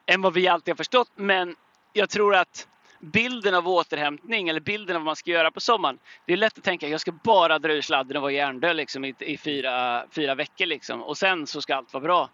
[0.06, 1.10] än vad vi alltid har förstått.
[1.14, 1.56] Men
[1.92, 2.68] jag tror att
[3.00, 5.98] bilden av återhämtning eller bilden av vad man ska göra på sommaren.
[6.26, 8.76] Det är lätt att tänka att jag ska bara dra ur sladden och vara hjärndöd
[8.76, 11.02] liksom, i, i fyra, fyra veckor liksom.
[11.02, 12.30] och sen så ska allt vara bra.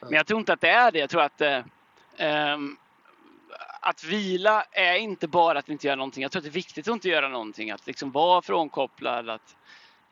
[0.00, 0.98] Men jag tror inte att det är det.
[0.98, 1.60] Jag tror att eh,
[2.16, 2.76] ehm,
[3.80, 6.22] att vila är inte bara att inte göra någonting.
[6.22, 7.70] Jag tror att det är viktigt att inte göra någonting.
[7.70, 9.56] Att liksom vara frånkopplad, att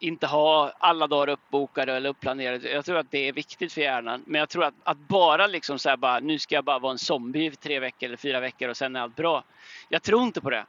[0.02, 2.70] inte ha alla dagar uppbokade eller uppplanerade.
[2.70, 4.22] Jag tror att det är viktigt för hjärnan.
[4.26, 6.98] Men jag tror att, att bara liksom så bara, nu ska jag bara vara en
[6.98, 9.44] zombie i tre veckor eller fyra veckor och sen är allt bra.
[9.88, 10.66] Jag tror inte på det.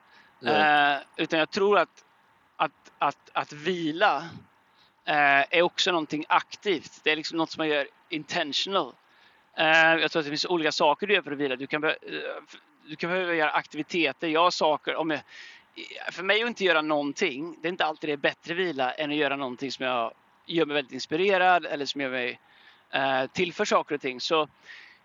[0.95, 2.05] Eh, utan jag tror att,
[2.57, 4.17] att, att, att vila
[5.05, 7.01] eh, är också någonting aktivt.
[7.03, 8.93] Det är liksom något som man gör intentional.
[9.57, 11.55] Eh, jag tror att det finns olika saker du gör för att vila.
[11.55, 12.43] Du kan, be- eh,
[12.85, 14.27] du kan behöva göra aktiviteter.
[14.27, 15.19] Jag har saker, om jag,
[16.11, 19.11] för mig att inte göra någonting, det är inte alltid det är bättre vila än
[19.11, 20.13] att göra någonting som jag
[20.45, 22.39] gör mig väldigt inspirerad eller som gör mig
[22.91, 24.21] eh, tillför saker och ting.
[24.21, 24.47] Så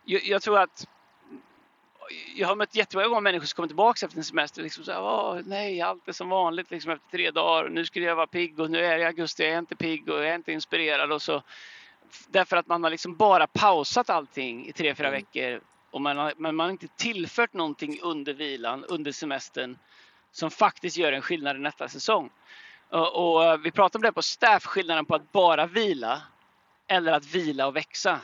[0.05, 0.87] jag, jag tror att
[2.37, 4.63] jag har mött jättemånga gånger människor som kommer tillbaka efter en semester.
[4.63, 7.69] Liksom så här, nej, allt är som vanligt liksom efter tre dagar.
[7.69, 10.19] Nu skulle jag vara pigg och nu är det augusti, jag är inte pigg och
[10.19, 11.13] jag är inte inspirerad.
[11.13, 11.43] Och så,
[12.29, 15.21] därför att man har liksom bara pausat allting i tre, fyra Mm.
[15.21, 15.61] veckor.
[15.91, 19.79] Och man har, men man har inte tillfört någonting under vilan, under semestern
[20.39, 22.31] som faktiskt gör en skillnad i nästa säsong.
[22.91, 26.23] Och, och eh, vi pratade om det på staff, skillnaden på att bara vila
[26.87, 28.21] eller att vila och växa.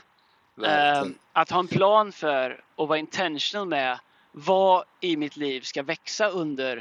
[0.65, 3.99] Eh, att ha en plan för och vara intentional med
[4.33, 6.77] vad i mitt liv ska växa under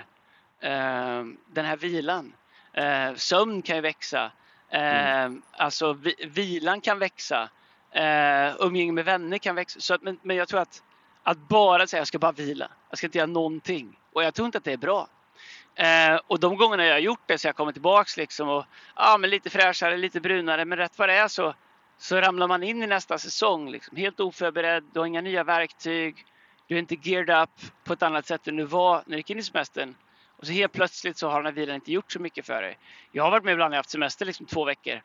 [0.60, 2.34] eh, den här vilan.
[2.74, 4.32] Eh, sömn kan ju växa.
[4.70, 7.50] Eh, Alltså vi, vilan kan växa.
[7.92, 9.80] Eh, umgänge med vänner kan växa.
[9.80, 10.84] Så att, men, men jag tror att,
[11.24, 12.68] att bara säga jag ska bara vila.
[12.90, 14.00] Jag ska inte göra någonting.
[14.14, 15.08] Och jag tror inte att det är bra.
[15.76, 19.18] Eh, och de gångerna jag har gjort det så jag kommer tillbaks liksom och ja,
[19.20, 20.66] men lite fräschare, lite brunare.
[20.66, 21.54] Men rätt vad det är så,
[21.98, 24.84] så ramlar man in i nästa säsong liksom, helt oförberedd.
[24.94, 26.26] Du har inga nya verktyg.
[26.68, 27.50] Du är inte geared up
[27.84, 29.96] på ett annat sätt än du var när du gick in i semestern.
[30.38, 32.78] Och så helt plötsligt så har den här vilan inte gjort så mycket för dig.
[33.12, 35.02] Jag har varit med ibland när jag haft semester liksom två veckor.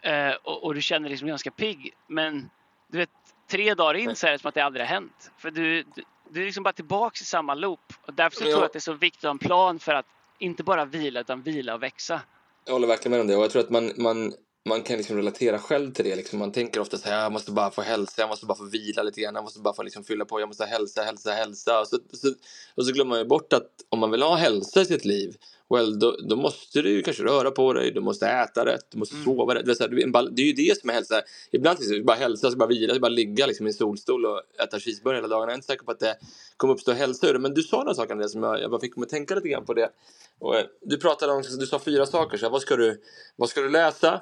[0.00, 1.94] Eh, och, och du känner liksom ganska pigg.
[2.06, 2.50] Men
[2.88, 3.10] du vet,
[3.48, 5.32] tre dagar in så är det som att det aldrig har hänt.
[5.38, 7.80] För du, du, du är liksom bara tillbaks i samma loop.
[8.06, 9.78] Och därför Men tror jag jag- att det är så viktigt att ha en plan
[9.78, 10.06] för att
[10.38, 12.20] inte bara vila utan vila och växa.
[12.64, 14.32] Jag håller verkligen med om det och jag tror att man, man,
[14.64, 16.16] man kan liksom relatera själv till det.
[16.16, 16.38] Liksom.
[16.38, 19.02] Man tänker ofta så här, jag måste bara få hälsa, jag måste bara få vila
[19.02, 21.80] lite grann, jag måste bara få liksom fylla på, jag måste hälsa, hälsa, hälsa.
[21.80, 22.28] Och så, så,
[22.74, 25.36] och så glömmer man ju bort att om man vill ha hälsa i sitt liv,
[25.74, 29.14] well, då, då måste du kanske röra på dig, du måste äta rätt, du måste
[29.14, 29.24] Mm.
[29.24, 29.66] sova rätt.
[29.66, 31.22] Det är, så här, det är ju det som är hälsa.
[31.50, 34.26] Ibland är det bara hälsa, så bara vila, så bara ligga liksom i en solstol
[34.26, 35.42] och äta cheeseburgare hela dagen.
[35.42, 36.16] Jag är inte säker på att det
[36.56, 37.38] kommer uppstå hälsa ur det.
[37.38, 39.64] Men du sa några saker som jag, jag bara fick mig att tänka lite grann
[39.64, 39.90] på det.
[40.38, 42.38] Och, eh, du pratade om, du sa fyra saker.
[42.38, 43.00] Så här, vad, ska du,
[43.36, 44.20] vad ska du läsa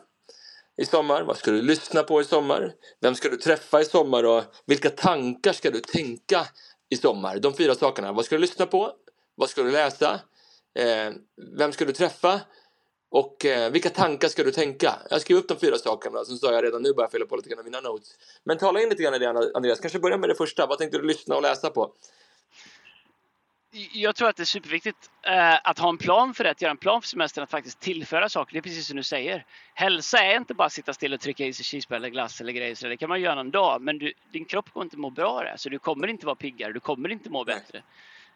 [0.77, 1.23] i sommar?
[1.23, 2.73] Vad ska du lyssna på i sommar?
[3.01, 4.25] Vem ska du träffa i sommar?
[4.25, 6.47] Och vilka tankar ska du tänka
[6.91, 7.39] i sommar?
[7.39, 8.13] De fyra sakerna.
[8.13, 8.93] Vad ska du lyssna på?
[9.35, 10.21] Vad ska du läsa?
[10.79, 11.13] Eh,
[11.59, 12.41] vem ska du träffa?
[13.11, 14.95] Och eh, vilka tankar ska du tänka?
[15.11, 17.49] Jag skrev upp de fyra sakerna, så sa jag redan nu börjar fylla på lite
[17.49, 18.09] grann av mina notes.
[18.45, 20.67] Men tala in lite grann i det Andreas, kanske börja med det första.
[20.67, 21.93] Vad tänkte du lyssna och läsa på?
[23.93, 26.71] Jag tror att det är superviktigt eh, att ha en plan för det, att göra
[26.71, 28.53] en plan för semestern, att faktiskt tillföra saker.
[28.53, 29.45] Det är precis som du säger.
[29.75, 32.53] Hälsa är inte bara att sitta still och trycka i sig cheeseburgare eller glass eller
[32.53, 32.75] grejer.
[32.75, 35.31] Så det kan man göra någon dag, men du, din kropp kommer inte må bra
[35.31, 35.55] av det.
[35.57, 37.83] Så du kommer inte vara piggare, du kommer inte må bättre.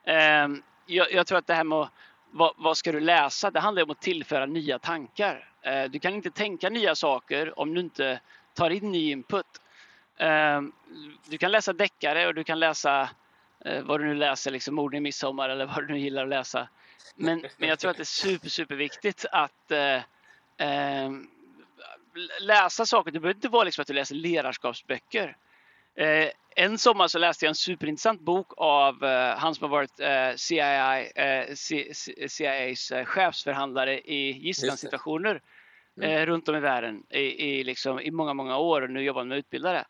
[0.05, 0.49] Eh,
[0.87, 1.89] jag, jag tror att det här med
[2.31, 3.51] vad, vad ska du läsa?
[3.51, 5.49] Det handlar om att tillföra nya tankar.
[5.63, 8.21] Eh, du kan inte tänka nya saker om du inte
[8.55, 9.47] tar in ny input.
[10.17, 10.61] Eh,
[11.27, 13.09] du kan läsa deckare och du kan läsa
[13.85, 16.69] vad du nu läser, liksom Morden i midsommar eller vad du nu gillar att läsa.
[17.17, 19.95] Men, men jag tror att det är super, super viktigt att eh,
[20.69, 21.11] eh,
[22.41, 23.11] läsa saker.
[23.11, 25.37] Det behöver inte vara liksom att du läser ledarskapsböcker.
[25.97, 30.01] Eh, en sommar så läste jag en superintressant bok av eh, han som har varit
[30.01, 31.55] eh, CIA, eh,
[32.29, 35.43] CIAs eh, chefsförhandlare i gisslansituationer
[36.01, 39.21] eh, runt om i världen i, i, liksom, i många, många år och nu jobbar
[39.21, 39.85] han med utbildare.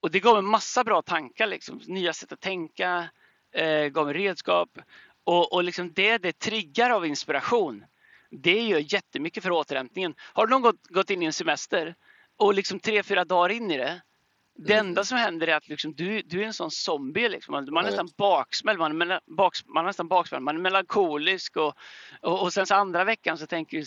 [0.00, 1.80] Och det gav mig massa bra tankar, liksom.
[1.86, 3.08] nya sätt att tänka,
[3.54, 4.78] eh, gav mig redskap.
[5.24, 7.84] Och, och liksom det det triggar av inspiration,
[8.30, 10.14] det gör jättemycket för återhämtningen.
[10.18, 11.94] Har du någon gått, gått in i en semester
[12.36, 14.02] och liksom tre, fyra dagar in i det,
[14.58, 14.86] det Mm.
[14.86, 17.28] enda som händer är att liksom du, du är en sån zombie.
[17.28, 17.52] Liksom.
[17.52, 21.74] Man, är nästan baksmälld, man är, baks, man är nästan baksmälld, man är melankolisk och,
[22.20, 23.84] och, och sen så andra veckan så tänker du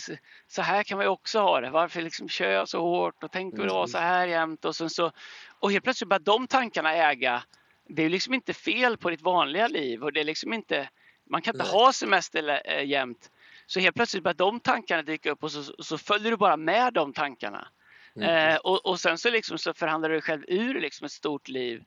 [0.47, 1.69] så- här kan man ju också ha det.
[1.69, 4.89] Varför liksom kör jag så hårt och tänker det vara så här jämt och sen
[4.89, 5.11] så
[5.59, 7.43] och helt plötsligt börjar de tankarna äga.
[7.87, 10.89] Det är liksom inte fel på ditt vanliga liv och det är liksom inte
[11.29, 11.73] man kan inte Nej.
[11.73, 13.31] ha semester äh, jämt.
[13.65, 16.93] Så helt plötsligt börjar de tankarna dyka upp och så, så följer du bara med
[16.93, 17.67] de tankarna.
[18.15, 18.53] Mm.
[18.53, 21.47] Eh, och, och sen så, liksom så förhandlar du dig själv ur liksom ett stort
[21.47, 21.83] liv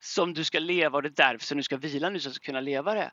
[0.00, 2.32] som du ska leva och det är därför som du ska vila nu så att
[2.32, 3.10] du ska kunna leva det.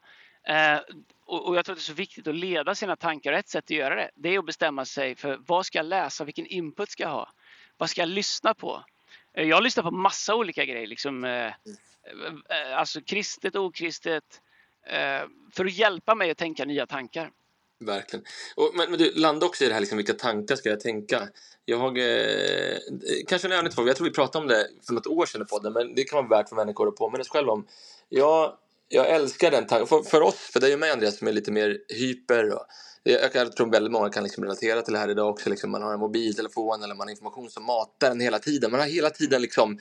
[0.47, 0.79] Eh,
[1.25, 3.33] och, och jag tror att det är så viktigt att leda sina tankar.
[3.33, 6.23] Ett sätt att göra det, det är att bestämma sig för vad ska jag läsa,
[6.23, 7.29] vilken input ska jag ha?
[7.77, 8.83] Vad ska jag lyssna på?
[9.37, 10.87] Eh, Jag lyssnar på massa olika grejer.
[10.87, 11.53] Liksom, eh, eh,
[12.75, 14.23] alltså kristet, okristet.
[14.87, 17.31] Eh, för att hjälpa mig att tänka nya tankar.
[17.79, 18.25] Verkligen.
[18.55, 21.27] Och, men, men du, landa också i det här, liksom, vilka tankar ska jag tänka?
[21.65, 22.77] Jag, eh,
[23.27, 25.73] kanske en övning jag tror vi pratade om det för något år sedan i podden,
[25.73, 27.67] men det kan vara värt för människor att påminna sig själv om.
[28.09, 31.31] Jag, jag älskar den tanken, för, för oss, för dig och mig Andreas som är
[31.31, 32.65] lite mer hyper och
[33.03, 35.49] jag, jag tror väldigt många kan liksom relatera till det här idag också.
[35.49, 38.71] Liksom man har en mobiltelefon eller man har information som matar den hela tiden.
[38.71, 39.77] Man har hela tiden liksom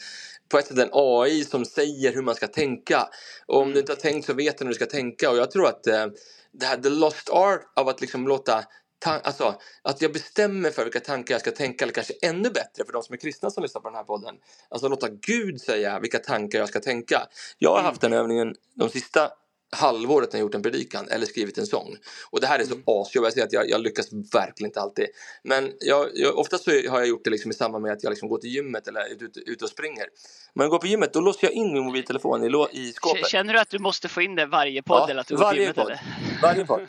[0.49, 3.09] på ett sätt en AI som säger hur man ska tänka.
[3.47, 5.31] Och om du inte har tänkt så vet du hur du ska tänka.
[5.31, 6.07] Och jag tror att eh,
[6.53, 8.65] det här the lost art av att liksom låta
[9.07, 12.93] Alltså, att jag bestämmer för vilka tankar jag ska tänka, eller kanske ännu bättre för
[12.93, 14.35] de som är kristna som lyssnar på den här podden.
[14.69, 17.27] Alltså låta Gud säga vilka tankar jag ska tänka.
[17.59, 19.31] Jag har haft den övningen de sista
[19.77, 21.97] halvåret när jag gjort en predikan eller skrivit en sång.
[22.31, 22.85] Och det här är så mm.
[22.87, 25.07] asjobbigt, jag att jag, jag, lyckas verkligen inte alltid.
[25.43, 28.11] Men jag, jag, oftast så har jag gjort det liksom i samband med att jag
[28.11, 30.07] liksom går till gymmet eller är ute, ute och springer.
[30.55, 33.29] Men jag går på gymmet, då låser jag in min mobiltelefon i, i skåpet.
[33.29, 35.01] Känner du att du måste få in det varje podd?
[35.01, 35.87] Ja, eller att du varje gymmet, podd.
[35.87, 36.01] Eller?
[36.43, 36.81] Varje podd.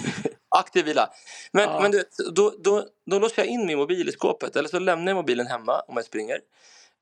[0.48, 1.10] Aktiv vila.
[1.52, 1.80] Men, ja.
[1.80, 5.12] men vet, då, då, då låser jag in min mobil i skåpet eller så lämnar
[5.12, 6.38] jag mobilen hemma om jag springer.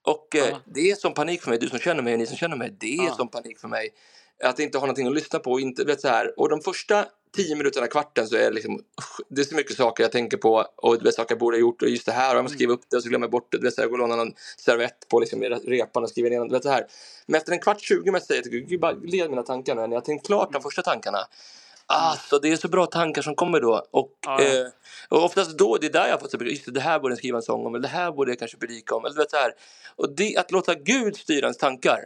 [0.06, 2.36] Och eh, det är som panik för mig, du som känner mig och ni som
[2.36, 3.90] känner mig, det är som panik för mig
[4.42, 5.60] att inte ha någonting att lyssna på.
[5.60, 6.40] Inte, vet, så här.
[6.40, 8.80] Och de första tio minuterna, kvarten så är det liksom,
[9.28, 11.60] det är så mycket saker jag tänker på och det är saker jag borde ha
[11.60, 13.30] gjort och just det här och jag måste skriva upp det och så glömmer jag
[13.30, 13.58] bort det.
[13.58, 16.60] det så här, jag går och lånar någon servett på liksom, repan och skriver ner.
[16.60, 16.86] Så här.
[17.26, 19.80] Men efter en kvart, 20 minuter säger jag till Gud, bara led mina tankar nu
[19.80, 21.18] när jag har tänkt klart de första tankarna.
[21.86, 23.86] Alltså det är så bra tankar som kommer då.
[23.90, 24.42] Och, ja.
[24.42, 24.66] eh,
[25.08, 27.36] och oftast då, det är där jag fått så just det här borde jag skriva
[27.36, 29.04] en sång om, eller det här borde jag kanske predika om.
[29.04, 29.52] Eller, vet, så här.
[29.96, 32.04] Och det, att låta Gud styra ens tankar.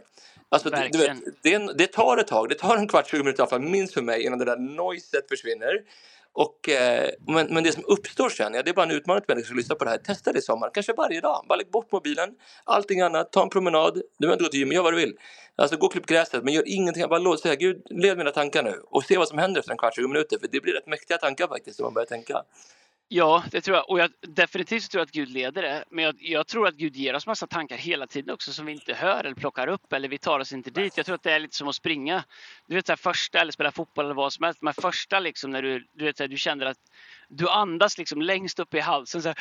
[0.51, 3.39] Alltså, du, du vet, det, det, tar ett tag, det tar en kvart, 20 minuter
[3.39, 5.81] i alla fall, minst för mig, innan det där noiset försvinner.
[6.33, 9.35] Och, eh, men, men det som uppstår sen, ja, det är bara en utmaning till
[9.35, 9.97] människor som lyssnar på det här.
[9.97, 11.45] Testa det i sommar, kanske varje dag.
[11.49, 12.29] Bara lägg bort mobilen,
[12.63, 13.93] allting annat, ta en promenad.
[13.93, 15.13] Du behöver inte gå till gymmet, gör vad du vill.
[15.55, 17.07] Alltså gå och klipp gräset, men gör ingenting.
[17.09, 19.77] Bara låt säga, Gud, led mina tankar nu och se vad som händer efter en
[19.77, 20.39] kvart, 20 minuter.
[20.39, 22.43] För det blir rätt mäktiga tankar faktiskt, om man börjar tänka.
[23.11, 23.89] Ja, det tror jag.
[23.89, 25.83] Och jag definitivt tror att Gud leder det.
[25.89, 28.71] Men jag, jag, tror att Gud ger oss massa tankar hela tiden också som vi
[28.71, 30.97] inte hör eller plockar upp eller vi tar oss inte dit.
[30.97, 32.23] Jag tror att det är lite som att springa.
[32.67, 34.61] Du vet så här, första eller spela fotboll eller vad som helst.
[34.61, 36.77] De första liksom när du, du vet så här, du känner att
[37.27, 39.21] du andas liksom längst upp i halsen.
[39.21, 39.37] Så här,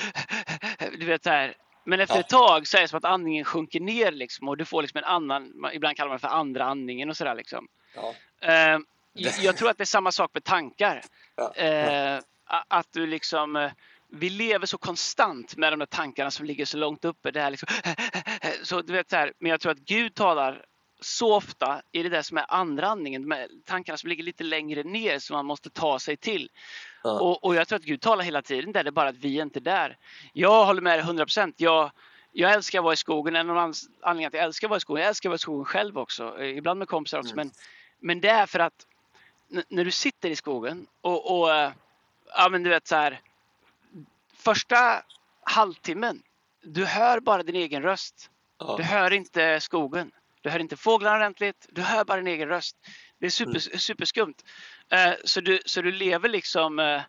[0.98, 1.54] du vet så här.
[1.84, 4.64] Men efter ett tag så är det som att andningen sjunker ner liksom och du
[4.64, 7.68] får liksom en annan, ibland kallar man det för andra andningen och sådär liksom.
[7.94, 8.14] Ja.
[8.76, 8.80] Uh,
[9.40, 11.02] jag tror att det är samma sak med tankar.
[11.36, 12.16] Ja.
[12.16, 13.70] Uh, att du liksom eh,
[14.10, 17.30] vi lever så konstant med de där tankarna som ligger så långt uppe.
[17.30, 17.68] Det här liksom,
[18.62, 20.64] så, du vet, så här, men jag tror att Gud talar
[21.00, 24.82] så ofta i det där som är andra andningen, de tankarna som ligger lite längre
[24.82, 26.50] ner som man måste ta sig till.
[27.02, 27.20] Ja.
[27.20, 29.38] Och, och, jag tror att Gud talar hela tiden där, det är bara att vi
[29.38, 29.98] är inte där.
[30.32, 31.54] Jag håller med dig 100 procent.
[31.58, 31.90] Jag,
[32.32, 33.36] jag älskar att vara i skogen.
[33.36, 35.38] En av anledningarna att jag älskar att vara i skogen, jag älskar att vara i
[35.38, 36.38] skogen själv också.
[36.40, 37.32] Eh, ibland med kompisar också.
[37.32, 37.46] Mm.
[37.46, 37.52] Men,
[38.00, 38.86] men det är för att
[39.68, 41.72] när du sitter i skogen och, och eh,
[42.36, 43.20] ja men du vet så här.
[44.36, 45.02] Första
[45.42, 46.22] halvtimmen,
[46.62, 48.30] du hör bara din egen röst.
[48.58, 48.76] Ja.
[48.76, 50.10] Du hör inte skogen.
[50.42, 51.66] Du hör inte fåglarna ordentligt.
[51.72, 52.76] Du hör bara din egen röst.
[53.18, 53.78] Det är super, mm.
[53.78, 54.34] superskumt.
[54.92, 57.00] Uh, så, du, så du lever liksom, uh,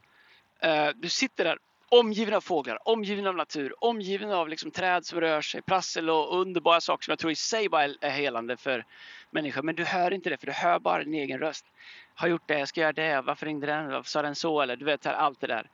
[0.65, 1.57] uh, du sitter där
[1.89, 6.41] omgiven av fåglar, omgiven av natur, omgiven av liksom träd som rör sig, prassel och
[6.41, 8.85] underbara saker som jag tror i sig bara är helande för
[9.31, 9.61] människor.
[9.61, 11.65] Men du hör inte det för du hör bara din egen röst
[12.19, 14.75] har gjort det, jag ska göra det, varför ringde den, varför sa den så eller
[14.75, 15.69] du vet allt det där.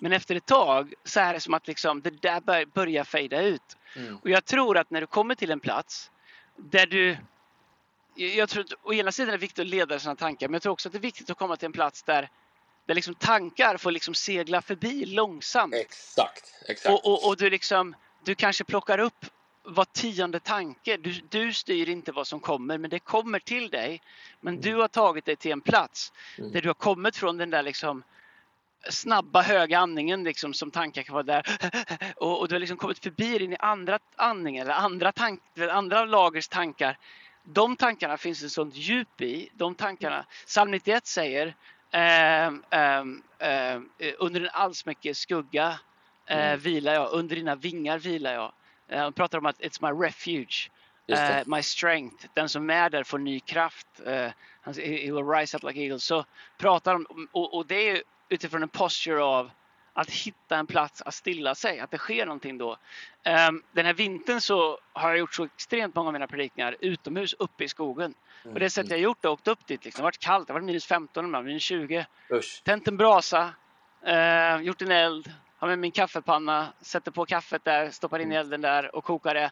[0.00, 3.76] Men efter ett tag så är det som att liksom, det där börjar fejda ut.
[3.96, 4.16] Mm.
[4.16, 6.10] Och jag tror att när du kommer till en plats
[6.56, 7.16] där du
[8.14, 10.62] jag tror att å ena sidan är det viktigt att leda sina tankar men jag
[10.62, 12.30] tror också att det är viktigt att komma till en plats där,
[12.86, 15.74] där liksom tankar får liksom segla förbi långsamt.
[15.74, 16.54] Exakt.
[16.68, 16.94] exakt.
[16.94, 19.26] Och, och, och du, liksom, du kanske plockar upp
[19.64, 20.96] var tionde tanke.
[20.96, 24.02] Du, du styr inte vad som kommer, men det kommer till dig.
[24.40, 26.52] Men du har tagit dig till en plats mm.
[26.52, 28.02] där du har kommit från den där liksom
[28.90, 31.46] snabba höga andningen liksom, som tankar kan vara där.
[32.16, 36.04] Och, och, du har liksom kommit förbi din i andra andningen eller andra, tank, andra
[36.04, 36.98] lagers tankar.
[37.44, 39.48] De tankarna finns det sånt djup i.
[39.54, 41.54] De tankarna, psalm 91 säger
[41.90, 43.04] eh, eh,
[43.38, 43.80] eh,
[44.18, 45.78] under en allsmäktig skugga
[46.26, 46.60] eh, mm.
[46.60, 48.52] vilar jag, under dina vingar vilar jag.
[48.92, 50.70] Eh, han pratar om att it's my refuge,
[51.10, 52.26] uh, my strength.
[52.34, 53.86] Den som är där får ny kraft.
[54.06, 54.30] Uh,
[54.76, 55.98] he will rise up like eagle.
[55.98, 56.24] Så
[56.58, 59.50] pratar om, och, och det är utifrån en posture av
[59.94, 62.70] att hitta en plats att stilla sig, att det sker någonting då.
[63.48, 67.34] Um, den här vintern så har jag gjort så extremt många av mina predikningar utomhus
[67.38, 68.14] uppe i skogen.
[68.44, 68.54] Mm.
[68.54, 69.98] Och det sättet jag gjort det, åkt upp dit liksom.
[69.98, 72.06] Det har varit kallt, det har varit minus 15 ibland, minus 20.
[72.30, 72.62] Usch.
[72.64, 73.54] Tänt en brasa,
[74.08, 78.34] uh, gjort en eld, har med min kaffepanna, sätter på kaffet där, stoppar in i
[78.34, 78.40] mm.
[78.40, 79.50] elden där och kokar det.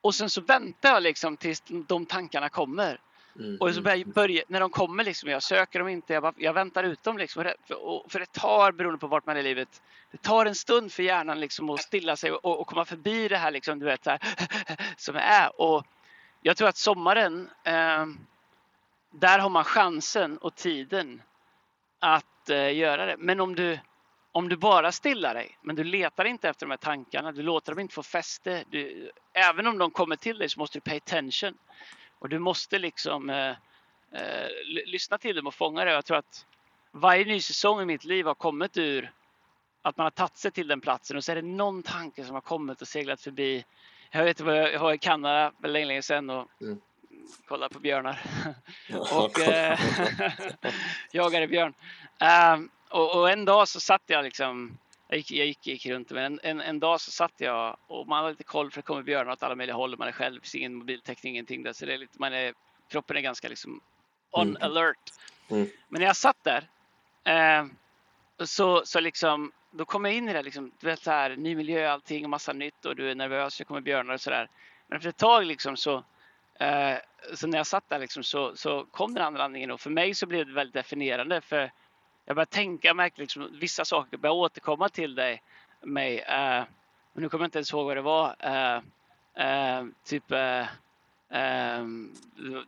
[0.00, 3.00] Och sen så väntar jag liksom tills de tankarna kommer.
[3.38, 3.56] Mm.
[3.60, 6.52] Och så börjar, börjar, när de kommer, liksom, jag söker dem inte, jag, bara, jag
[6.52, 7.18] väntar ut dem.
[7.18, 10.54] Liksom, för, för det tar, beroende på vart man är i livet, det tar en
[10.54, 13.86] stund för hjärnan liksom, att stilla sig och, och komma förbi det här, liksom, du
[13.86, 14.20] vet, så här,
[14.96, 15.60] som är.
[15.60, 15.86] Och
[16.42, 18.06] jag tror att sommaren, eh,
[19.10, 21.22] där har man chansen och tiden
[21.98, 23.16] att eh, göra det.
[23.18, 23.78] Men om du,
[24.36, 27.72] om du bara stillar dig, men du letar inte efter de här tankarna, du låter
[27.72, 28.64] dem inte få fäste.
[28.70, 31.58] Du, även om de kommer till dig så måste du pay attention.
[32.18, 33.48] Och du måste liksom eh,
[34.12, 34.48] eh,
[34.86, 35.90] lyssna till dem och fånga det.
[35.90, 36.46] Jag tror att
[36.92, 39.12] varje ny säsong i mitt liv har kommit ur
[39.82, 42.34] att man har tagit sig till den platsen och så är det någon tanke som
[42.34, 43.64] har kommit och seglat förbi.
[44.10, 46.80] Jag vet vad jag var i Kanada för länge, länge sedan och mm.
[47.46, 48.20] kollade på björnar.
[49.10, 49.78] och eh,
[51.12, 51.74] jagade björn.
[52.54, 56.10] Um, och, och, en dag så satt jag liksom jag gick, jag gick, gick runt
[56.10, 58.86] men en, en, en, dag så satt jag och man har lite koll för det
[58.86, 59.98] kommer björnar åt alla möjliga håll.
[59.98, 61.72] Man är själv, finns ingen mobiltäckning, ingenting där.
[61.72, 62.54] Så det är lite, man är,
[62.88, 63.80] kroppen är ganska liksom
[64.30, 64.62] on mm.
[64.62, 65.12] alert.
[65.48, 65.68] Mm.
[65.88, 66.68] Men när jag satt där
[67.24, 67.66] eh,
[68.44, 71.56] så, så liksom, då kom jag in i det liksom, du vet så här, ny
[71.56, 74.48] miljö allting och massa nytt och du är nervös, det kommer björnar och sådär.
[74.88, 76.04] Men efter ett tag liksom så,
[76.60, 76.96] eh,
[77.34, 80.14] så när jag satt där liksom så, så kom den andra andningen och för mig
[80.14, 81.72] så blev det väldigt definierande för
[82.26, 85.42] jag börjar tänka, jag märkte liksom vissa saker börjar återkomma till dig,
[85.82, 86.18] mig.
[86.18, 86.64] Uh,
[87.12, 88.36] men nu kommer jag inte ens ihåg vad det var.
[88.44, 88.82] Uh,
[89.44, 92.14] uh, typ, um,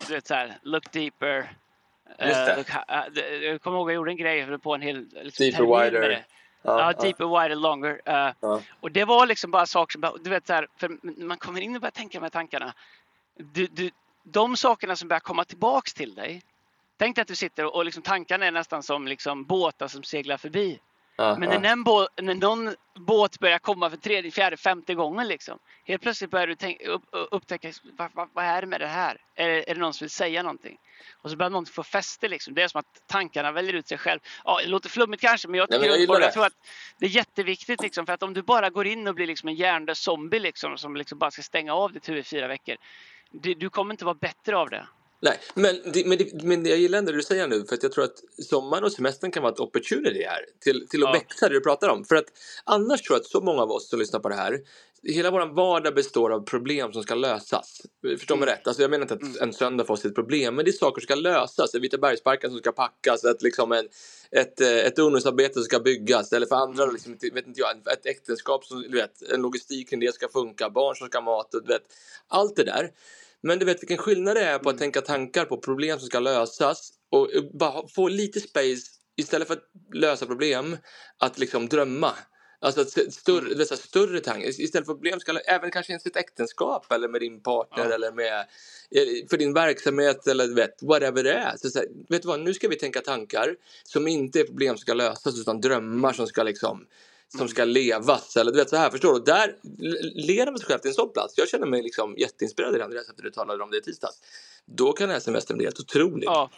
[0.07, 1.53] du vet såhär, look deeper.
[2.21, 2.57] Just det.
[2.57, 2.69] Look,
[3.43, 6.25] jag kommer ihåg jag gjorde en grej, jag på en hel liksom, Deeper, wider.
[6.63, 8.01] Ja, uh, deeper, wider, longer.
[8.09, 11.61] Uh, och det var liksom bara saker som, du vet så här, för man kommer
[11.61, 12.75] in och börjar tänka med tankarna.
[13.37, 13.91] Du, du,
[14.23, 16.43] de sakerna som börjar komma tillbaks till dig,
[16.99, 20.37] Tänk dig att du sitter och liksom tankarna är nästan som liksom båtar som seglar
[20.37, 20.79] förbi.
[21.21, 25.29] Ja, Men när, en båt, när någon båt börjar komma för tredje, fjärde, femte gången
[25.29, 25.59] liksom.
[25.85, 29.17] Helt plötsligt börjar du tänka, upp, upptäcka vad, vad, vad, är det med det här?
[29.35, 30.79] Är, är det någon som vill säga någonting?
[31.23, 32.55] Och så börjar någon få fäste liksom.
[32.55, 34.21] Det är som att tankarna väljer ut sig själv.
[34.45, 36.67] Ja, det låter flummigt kanske men jag, Nej, men jag, jag tror att
[36.99, 38.07] det är jätteviktigt liksom.
[38.07, 40.97] För att om du bara går in och blir liksom en hjärndöd zombie liksom som
[40.97, 42.77] liksom bara ska stänga av ditt huvud i fyra veckor.
[43.31, 44.87] Du, du kommer inte vara bättre av det.
[45.21, 47.83] Nej, men, det, men, det, men jag gillar ändå det du säger nu för att
[47.83, 51.21] jag tror att sommaren och semestern kan vara ett opportunity här till, till att ja.
[51.21, 52.05] växa det du pratar om.
[52.05, 52.27] För att
[52.65, 54.61] annars tror jag att så många av oss som lyssnar på det här
[55.03, 57.81] Hela vår vardag består av problem som ska lösas.
[58.03, 58.55] Förstår mig mm.
[58.55, 58.67] rätt?
[58.67, 59.37] Alltså jag menar inte att mm.
[59.41, 61.75] en söndag får ett problem, men det är saker som ska lösas.
[61.75, 63.89] En Vitabergsparken som ska packas, ett, liksom en,
[64.31, 68.07] ett, eh, ett ungdomsarbete som ska byggas, eller för andra liksom, vet inte jag, ett
[68.07, 71.73] äktenskap, som, vet, en logistik kring det ska funka, barn som ska ha mat, du
[71.73, 71.83] vet,
[72.29, 72.91] allt det där.
[73.43, 74.79] Men du vet vilken skillnad det är på att mm.
[74.79, 78.83] tänka tankar på problem som ska lösas och bara få lite space
[79.17, 80.77] istället för att lösa problem,
[81.19, 82.15] att liksom drömma.
[82.61, 83.59] Alltså större, mm.
[83.59, 84.49] dessa större tankar.
[84.49, 87.95] Istället för problem ska även kanske i sitt äktenskap eller med din partner ja.
[87.95, 88.47] eller med
[89.31, 91.57] för din verksamhet eller vet, whatever det är.
[91.57, 94.79] Så, så vet du vad, nu ska vi tänka tankar som inte är problem som
[94.79, 96.87] ska lösas utan drömmar som ska liksom
[97.29, 97.49] som mm.
[97.49, 98.37] ska levas.
[98.37, 99.21] Eller du vet så här, förstår du?
[99.21, 99.57] Där
[100.27, 101.35] leder man sig själv till en sån plats.
[101.37, 104.21] Jag känner mig liksom jätteinspirerad i Andreas efter du talade om det i tisdags.
[104.65, 106.27] Då kan den här semestern bli helt otrolig.
[106.27, 106.51] Ja.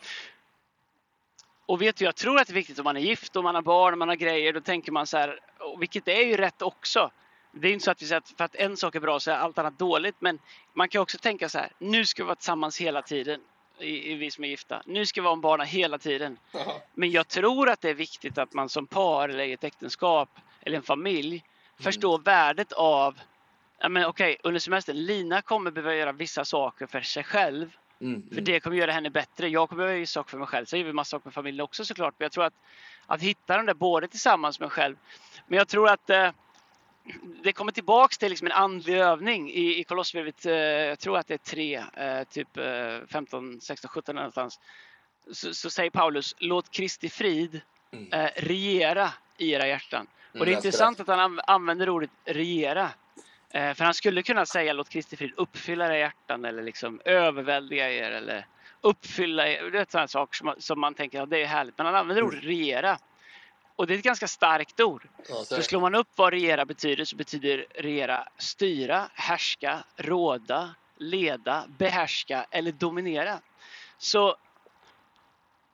[1.66, 3.54] Och vet du, jag tror att det är viktigt om man är gift och man
[3.54, 4.52] har barn och man har grejer.
[4.52, 5.40] Då tänker man så här,
[5.80, 7.10] vilket är ju rätt också.
[7.52, 9.30] Det är inte så att vi säger att för att en sak är bra så
[9.30, 10.16] är allt annat dåligt.
[10.18, 10.38] Men
[10.74, 13.40] man kan också tänka så här, nu ska vi vara tillsammans hela tiden
[13.80, 14.82] i, i vi som är gifta.
[14.86, 16.38] Nu ska vi vara om barnen hela tiden.
[16.54, 16.82] Aha.
[16.94, 20.28] Men jag tror att det är viktigt att man som par eller i ett äktenskap
[20.70, 21.84] eller en familj mm.
[21.84, 23.20] förstår värdet av
[23.88, 27.76] men okej, under semestern, Lina kommer behöva göra vissa saker för sig själv.
[28.00, 28.44] Mm, för mm.
[28.44, 29.48] det kommer göra henne bättre.
[29.48, 30.66] Jag kommer behöva göra saker för mig själv.
[30.66, 32.14] Så gör vi massa saker med familjen också såklart.
[32.18, 32.54] Men jag tror att,
[33.06, 34.96] att hitta den där både tillsammans med mig själv.
[35.46, 36.30] Men jag tror att eh,
[37.42, 41.26] det kommer tillbaks till liksom en andlig övning i, i Kolosserbrevet, eh, jag tror att
[41.26, 44.60] det är 3, eh, typ eh, 15, 16, 17 någonstans.
[45.32, 47.60] Så, så säger Paulus, låt Kristi frid
[47.92, 48.12] mm.
[48.12, 50.06] eh, regera i era hjärtan.
[50.32, 52.90] Mm, och det är intressant att han använder ordet regera.
[53.50, 57.90] Eh, för han skulle kunna säga låt Kristi frid uppfylla era hjärtan eller liksom överväldiga
[57.90, 58.46] er eller
[58.80, 59.70] uppfylla er.
[59.70, 61.78] Det är sådana saker som, som man tänker, ja, det är härligt.
[61.78, 62.48] Men han använder ordet mm.
[62.48, 62.98] regera.
[63.76, 65.08] Och det är ett ganska starkt ord.
[65.28, 70.74] Ja, så, så slår man upp vad regera betyder så betyder regera styra, härska, råda,
[70.98, 73.40] leda, behärska eller dominera.
[73.98, 74.36] Så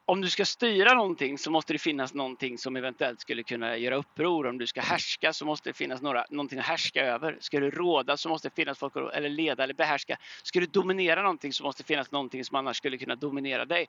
[0.09, 3.97] om du ska styra någonting så måste det finnas någonting som eventuellt skulle kunna göra
[3.97, 4.47] uppror.
[4.47, 7.37] Om du ska härska så måste det finnas några, någonting att härska över.
[7.41, 10.17] Ska du råda så måste det finnas folk eller leda eller behärska.
[10.43, 13.89] Ska du dominera någonting så måste det finnas någonting som annars skulle kunna dominera dig.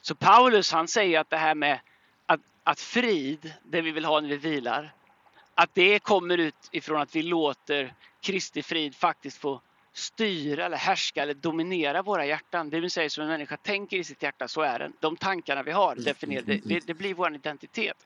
[0.00, 1.80] Så Paulus han säger att det här med
[2.26, 4.92] att, att frid, det vi vill ha när vi vilar,
[5.54, 9.60] att det kommer ut ifrån att vi låter Kristi frid faktiskt få
[9.92, 12.70] styra eller härska eller dominera våra hjärtan.
[12.70, 14.92] Det vill säga som en människa tänker i sitt hjärta, så är den.
[15.00, 17.96] De tankarna vi har, definierar, det, det, det blir vår identitet.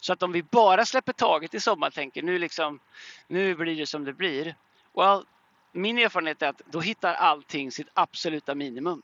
[0.00, 2.80] Så att om vi bara släpper taget i sommar tänker nu, liksom,
[3.28, 4.54] nu blir det som det blir.
[4.94, 5.24] Well,
[5.72, 9.02] min erfarenhet är att då hittar allting sitt absoluta minimum.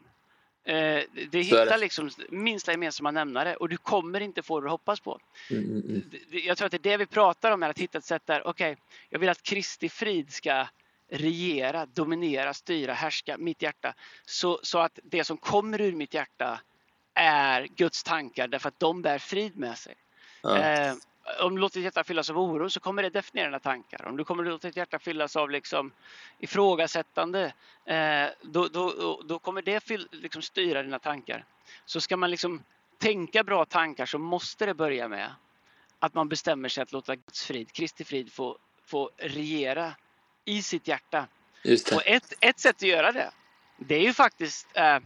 [0.65, 5.01] Eh, det hittar liksom minsta gemensamma nämnare och du kommer inte få det du hoppas
[5.01, 5.21] på.
[5.51, 6.03] Mm, mm, mm.
[6.31, 8.47] Jag tror att det är det vi pratar om, är att hitta ett sätt där,
[8.47, 10.67] okej, okay, jag vill att Kristi frid ska
[11.09, 13.95] regera, dominera, styra, härska mitt hjärta.
[14.25, 16.61] Så, så att det som kommer ur mitt hjärta
[17.15, 19.95] är Guds tankar därför att de bär frid med sig.
[20.43, 20.59] Ja.
[20.59, 20.95] Eh,
[21.41, 24.07] om du låter ditt hjärta fyllas av oro så kommer det definiera dina tankar.
[24.07, 25.93] Om du kommer låta ditt hjärta fyllas av liksom
[26.39, 27.53] ifrågasättande
[27.85, 31.45] eh, då, då, då kommer det fyll, liksom styra dina tankar.
[31.87, 32.63] Så ska man liksom
[32.99, 35.35] tänka bra tankar så måste det börja med
[35.99, 39.95] att man bestämmer sig att låta Guds frid, Kristi frid få, få regera
[40.47, 41.27] i sitt hjärta.
[41.93, 43.31] Och ett, ett sätt att göra det,
[43.77, 44.99] det är ju faktiskt eh,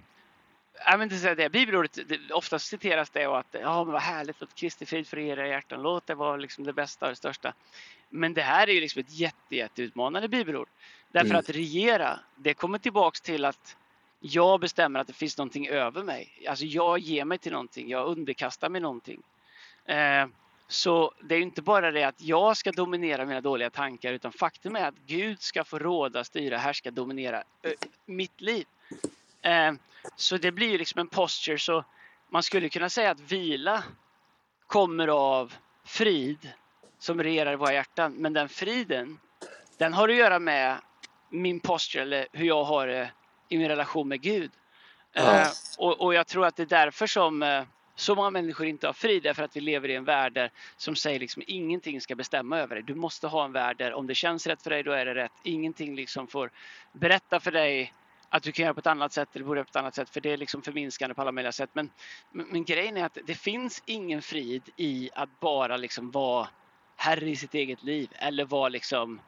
[0.87, 4.03] jag vill inte säga det, bibelordet, det, oftast citeras det och att ja, men vad
[4.03, 7.17] härligt, låt Kristi frid för era hjärtan, låt det vara liksom det bästa och det
[7.17, 7.55] största.
[8.09, 10.69] Men det här är ju liksom ett jätte, jätteutmanande bibelord.
[11.13, 11.39] Därför mm.
[11.39, 13.77] att regera, det kommer tillbaks till att
[14.21, 16.47] jag bestämmer att det finns någonting över mig.
[16.49, 19.23] Alltså jag ger mig till någonting, jag underkastar mig någonting.
[19.85, 20.27] Eh,
[20.71, 24.77] så det är inte bara det att jag ska dominera mina dåliga tankar utan faktum
[24.77, 27.73] är att Gud ska få råda, styra, härska, dominera ö,
[28.07, 28.67] mitt liv.
[29.43, 29.73] Eh,
[30.17, 31.85] så det blir ju liksom en posture så
[32.29, 33.85] man skulle kunna säga att vila
[34.67, 35.55] kommer av
[35.85, 36.53] frid
[36.99, 38.13] som regerar i våra hjärtan.
[38.13, 39.19] Men den friden,
[39.79, 40.79] den har att göra med
[41.29, 43.11] min posture eller hur jag har det
[43.49, 44.51] i min relation med Gud.
[45.13, 45.49] Eh,
[45.79, 47.63] och, och, jag tror att det är därför som eh,
[48.01, 50.97] så många människor inte har frid, därför att vi lever i en värld där, som
[50.97, 52.85] säger liksom ingenting ska bestämma över dig.
[52.85, 55.15] Du måste ha en värld där om det känns rätt för dig, då är det
[55.15, 55.33] rätt.
[55.43, 56.51] Ingenting liksom får
[56.93, 57.95] berätta för dig
[58.29, 60.11] att du kan göra på ett annat sätt eller borde göra på ett annat sätt
[60.11, 61.71] för det är liksom förminskande på alla möjliga sätt.
[61.73, 61.91] Men,
[62.33, 66.49] men, men, grejen är att det finns ingen frid i att bara liksom vara
[66.97, 69.21] herre i sitt eget liv eller vara liksom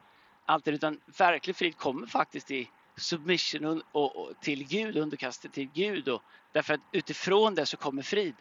[0.45, 5.53] allt det, utan verklig frid kommer faktiskt i submission och, och, och till Gud, underkastet
[5.53, 8.35] till Gud och därför att utifrån det så kommer frid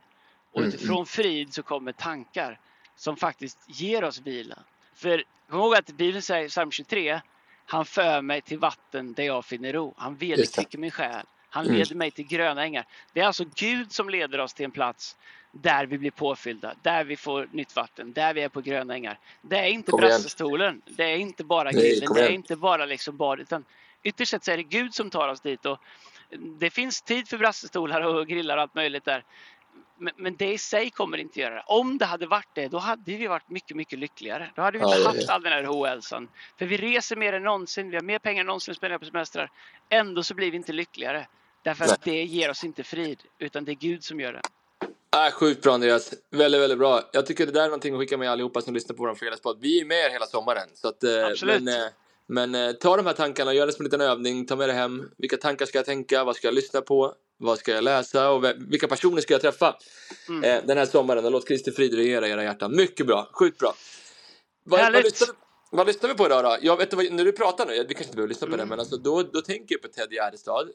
[0.53, 1.07] och mm, utifrån mm.
[1.07, 2.59] frid så kommer tankar
[2.97, 4.59] som faktiskt ger oss vila.
[4.95, 7.21] För kom ihåg att Bibeln säger i psalm 23
[7.67, 9.95] han för mig till vatten där jag finner ro.
[9.97, 11.27] Han vederkvicker min själ.
[11.51, 11.77] Han mm.
[11.77, 12.85] leder mig till gröna ängar.
[13.13, 15.17] Det är alltså Gud som leder oss till en plats
[15.53, 19.19] där vi blir påfyllda, där vi får nytt vatten, där vi är på gröna ängar.
[19.43, 23.41] Det är inte brassestolen, det är inte bara grillen, det är inte bara liksom bad,
[23.41, 23.65] utan
[24.03, 25.67] ytterst sett så är det Gud som tar oss dit.
[25.67, 25.79] Och
[26.59, 29.25] det finns tid för brassestolar och grillar och allt möjligt där.
[30.03, 31.63] Men, men, det i sig kommer inte göra det.
[31.67, 34.51] Om det hade varit det, då hade vi varit mycket, mycket lyckligare.
[34.57, 36.29] Då hade vi inte ja, haft all den här ohälsan.
[36.59, 39.51] För vi reser mer än någonsin, vi har mer pengar än någonsin att på semestrar.
[39.89, 41.27] Ändå så blir vi inte lyckligare.
[41.65, 44.41] Därför att det ger oss inte frid, utan det är Gud som gör det.
[45.27, 47.01] Äh, sjukt bra Andreas, väldigt, väldigt bra.
[47.13, 49.59] Jag tycker det där är någonting att skicka med allihopa som lyssnar på vår fredagspodd.
[49.61, 50.69] Vi är med er hela sommaren.
[50.75, 51.63] Så att, eh, Absolut.
[51.63, 51.89] Men, eh,
[52.27, 54.73] men eh, ta de här tankarna, gör det som en liten övning, ta med det
[54.73, 55.11] hem.
[55.19, 56.25] Vilka tankar ska jag tänka?
[56.25, 57.15] Vad ska jag lyssna på?
[57.43, 58.31] Vad ska jag läsa?
[58.31, 59.77] Och vilka personer ska jag träffa
[60.29, 60.45] mm.
[60.45, 61.25] eh, den här sommaren?
[61.25, 62.77] Och låt Kristi frid regera era hjärtan.
[62.77, 63.75] Mycket bra, sjukt bra.
[64.65, 65.29] Vad, vad, lyssnar,
[65.71, 66.57] vad lyssnar vi på idag då?
[66.61, 68.59] Jag vet när du pratar nu, vi kanske inte behöver lyssna på mm.
[68.59, 70.69] det, men alltså, då, då tänker jag på Ted Gärdestad.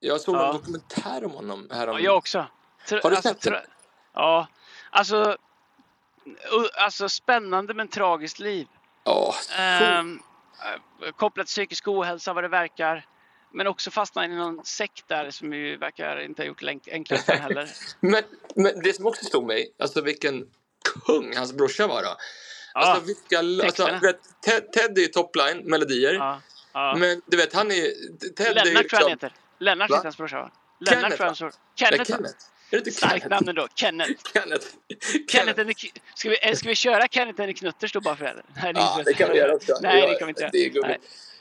[0.00, 0.48] Jag såg ja.
[0.48, 1.68] en dokumentär om honom.
[1.70, 1.96] Här om...
[1.96, 2.46] Ja, jag också.
[2.88, 3.54] Tr Har du alltså, sett den?
[4.14, 4.46] Ja,
[4.90, 5.36] alltså,
[6.74, 8.66] alltså spännande men tragiskt liv.
[9.04, 10.20] Ja, ehm,
[11.04, 13.06] eh, kopplat till psykisk ohälsa vad det verkar.
[13.54, 16.60] Men också fastna i någon sekt där som ju verkar inte ha gjort
[17.08, 17.70] det för heller.
[18.00, 18.22] men,
[18.54, 20.46] men det som också stod mig, alltså vilken
[21.06, 22.16] kung hans brorsa var då.
[22.74, 26.14] Alltså, ja, vilka, alltså, vet, Ted, Ted är topline, melodier.
[26.14, 26.40] Ja,
[26.72, 26.96] ja.
[26.98, 27.90] Men du vet, han är...
[28.36, 29.32] Ted Lennart är liksom, tror jag han heter.
[29.58, 30.50] Lennart heter hans brorsa va?
[30.80, 32.04] Lennart tror jag Kenneth.
[32.04, 32.10] Kenneth.
[32.10, 32.36] Kenneth.
[32.70, 33.68] Är det inte Starkt namn ändå.
[33.74, 34.10] Kenneth.
[34.32, 34.66] Kenneth.
[35.28, 35.56] Kenneth.
[35.56, 35.84] Kenneth.
[36.14, 38.42] Ska, vi, eh, ska vi köra Kenneth eller Knutters då bara för det?
[38.62, 39.78] Nej, det, ja, det kan vi göra också.
[39.82, 40.96] Nej, det kan vi inte göra.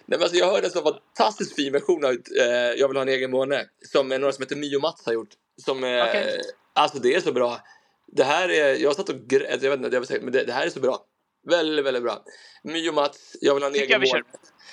[0.05, 2.47] Nej, men alltså, jag hörde en så fantastiskt fin version av eh,
[2.77, 5.29] Jag vill ha en egen måne som några som heter Mio Mats har gjort.
[5.65, 6.41] Som, eh, okay.
[6.73, 7.59] Alltså det är så bra.
[8.07, 10.43] Det här är, jag satt och grät, jag vet inte, jag vill säga, men det,
[10.43, 11.05] det här är så bra.
[11.49, 12.23] Väldigt, väldigt bra.
[12.63, 14.23] Mio Mats, Jag vill ha en Tycker egen måne.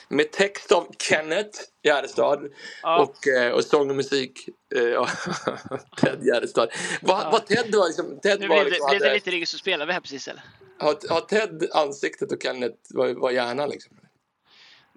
[0.09, 2.51] Med text av Kenneth Gärdestad
[2.83, 3.03] ja.
[3.03, 5.09] och, eh, och sång och musik eh,
[6.01, 6.69] Ted Gärdestad.
[7.03, 7.29] Vad, ja.
[7.33, 8.21] vad Ted var liksom...
[8.21, 10.43] Ted nu var liksom, blev det lite rigg så spelar vi här precis eller?
[10.79, 13.97] Har, har Ted ansiktet och Kenneth var, var hjärnan liksom?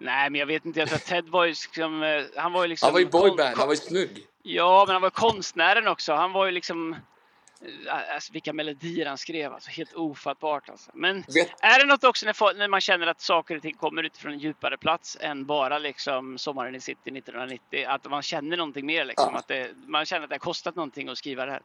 [0.03, 0.79] Nej, men jag vet inte.
[0.79, 2.03] Jag tror att Ted var ju liksom...
[2.03, 2.87] Eh, han var ju liksom...
[2.87, 4.27] Han var ju boyband, han var ju snygg.
[4.43, 6.13] Ja, men han var konstnären också.
[6.13, 6.93] Han var ju liksom...
[6.93, 9.53] eh, alltså, vilka melodier han skrev.
[9.53, 10.69] Alltså, helt ofattbart.
[10.69, 10.91] Alltså.
[10.93, 14.03] Men Vet, är det något också när, när man känner att saker och ting kommer
[14.03, 17.85] utifrån en djupare plats än bara liksom Sommaren i city 1990?
[17.87, 19.29] Att man känner någonting mer liksom?
[19.33, 19.39] Ja.
[19.39, 21.61] Att det, man känner att det har kostat någonting att skriva det här?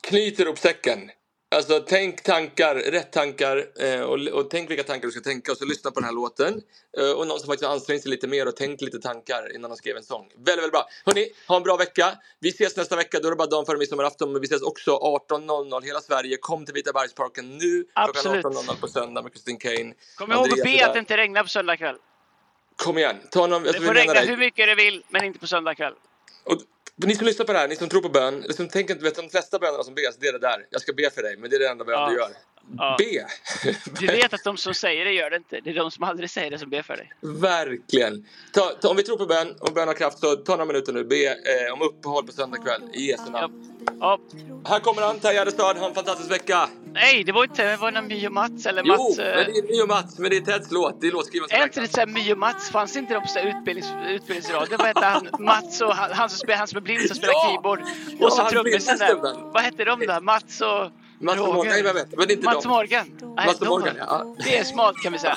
[0.00, 1.10] knyt säcken.
[1.50, 5.58] Alltså tänk tankar, rätt tankar eh, och, och tänk vilka tankar du ska tänka och
[5.58, 6.62] så lyssna på den här låten.
[6.98, 9.70] Eh, och någon som faktiskt har ansträngt sig lite mer och tänkt lite tankar innan
[9.70, 10.28] de skrev en sång.
[10.36, 10.88] Väldigt, väldigt bra.
[11.06, 12.18] Hörni, ha en bra vecka.
[12.40, 14.32] Vi ses nästa vecka, då är det bara dagen före midsommarafton.
[14.32, 14.90] Men vi ses också
[15.30, 16.36] 18.00 hela Sverige.
[16.40, 18.42] Kom till Vitabergsparken nu Absolut.
[18.42, 19.94] klockan 18.00 på söndag med Kristin Kane.
[20.16, 21.96] Kom ihåg att be att det inte regnar på söndag kväll.
[22.76, 24.26] Kom igen, ta någon, Det alltså, får vi menar regna dig.
[24.28, 25.94] hur mycket det vill, men inte på söndag kväll.
[26.44, 26.58] Och
[27.06, 29.14] ni som lyssnar på det här, ni som tror på bön, ni som tänker, vet,
[29.14, 30.66] de flesta bönerna som bes, det är det där.
[30.70, 32.08] Jag ska be för dig, men det är det enda bön Ja.
[32.10, 32.30] du gör.
[32.76, 32.96] Ja.
[32.98, 33.26] Be!
[34.00, 35.60] Du vet att de som säger det gör det inte.
[35.64, 37.12] Det är de som aldrig säger det som ber för dig.
[37.20, 38.26] Verkligen!
[38.52, 40.92] Ta, ta, om vi tror på bön och bön har kraft, så ta några minuter
[40.92, 41.04] nu.
[41.04, 42.82] Be eh, om uppehåll på söndag kväll.
[42.94, 43.40] I Jesu Ja.
[43.40, 43.64] namn.
[44.00, 44.18] Ja.
[44.64, 45.76] Här kommer han, Taj Gärdestad.
[45.76, 46.68] Ha en fantastisk vecka!
[46.92, 49.16] Nej, det var inte det var My och Mats eller Jo, Mats.
[49.18, 51.00] men eh, det är My och Mats, men det är Teds låt.
[51.00, 52.70] Det är låtskriven som Är inte det såhär My och Mats?
[52.70, 54.76] Fanns inte de på så här utbildnings, utbildningsradio?
[54.78, 55.28] Vad hette han?
[55.38, 57.48] Mats och han, han, som, spelar, han som är blind som spelar Ja!
[57.50, 57.80] keyboard.
[58.18, 59.14] Ja, Och så trummisen där.
[59.52, 60.20] Vad hette de där?
[60.20, 61.54] Mats och Mats och?
[61.54, 62.16] Morgan, jag vet.
[62.16, 62.68] Men inte Mats och de.
[62.68, 63.34] Morgan.
[63.36, 64.34] Mats Morgan, ja.
[64.44, 65.36] Det är smart kan vi säga.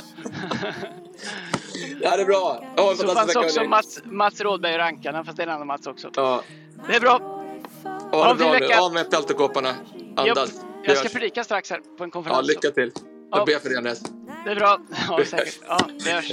[2.01, 2.63] Ja, det är bra.
[2.77, 3.63] En Så fanns vecka, också.
[3.63, 6.09] Mats, Mats Rådberg och Rankarna, fast det är en annan Mats också.
[6.15, 6.41] Ja,
[6.87, 7.19] Det är bra.
[7.83, 8.81] ha Ha det en fin vecka.
[8.81, 9.69] Av med peltokåporna.
[10.15, 10.51] Jag, Andas.
[10.83, 12.47] Jag ska predika strax här på en Ja, konferens.
[12.47, 12.91] lycka till.
[12.95, 13.37] Ja.
[13.37, 14.01] Jag ber för dig, Andreas.
[14.45, 14.79] Det är bra.
[15.09, 15.59] Ja, säkert.
[15.67, 16.31] Ja, det hörs.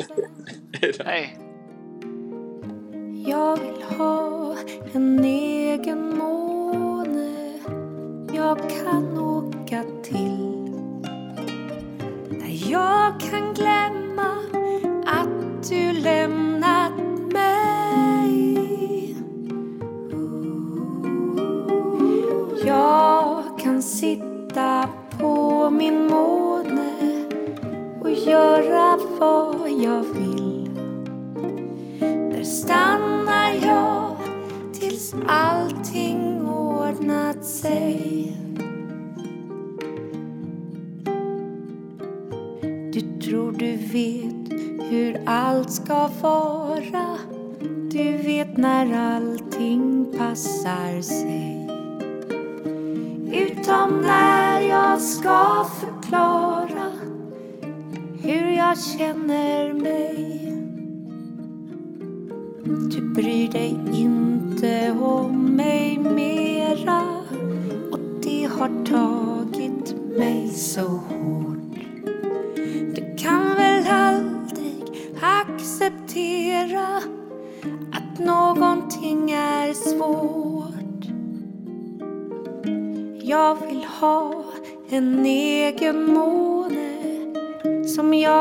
[1.04, 1.38] Hej.
[3.26, 4.56] Jag vill ha
[4.92, 7.34] en egen måne
[8.32, 9.17] jag kan
[9.78, 10.27] åka till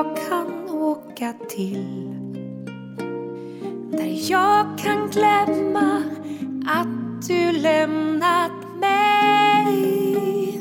[0.07, 2.13] jag kan åka till.
[3.91, 6.03] Där jag kan glömma
[6.67, 10.59] att du lämnat mig.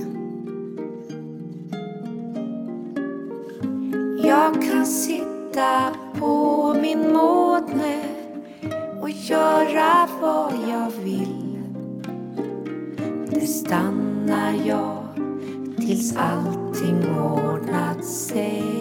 [4.25, 8.05] Jag kan sitta på min måne
[9.03, 11.59] och göra vad jag vill.
[13.31, 15.07] Det stannar jag
[15.77, 18.76] tills allting ordnat sig.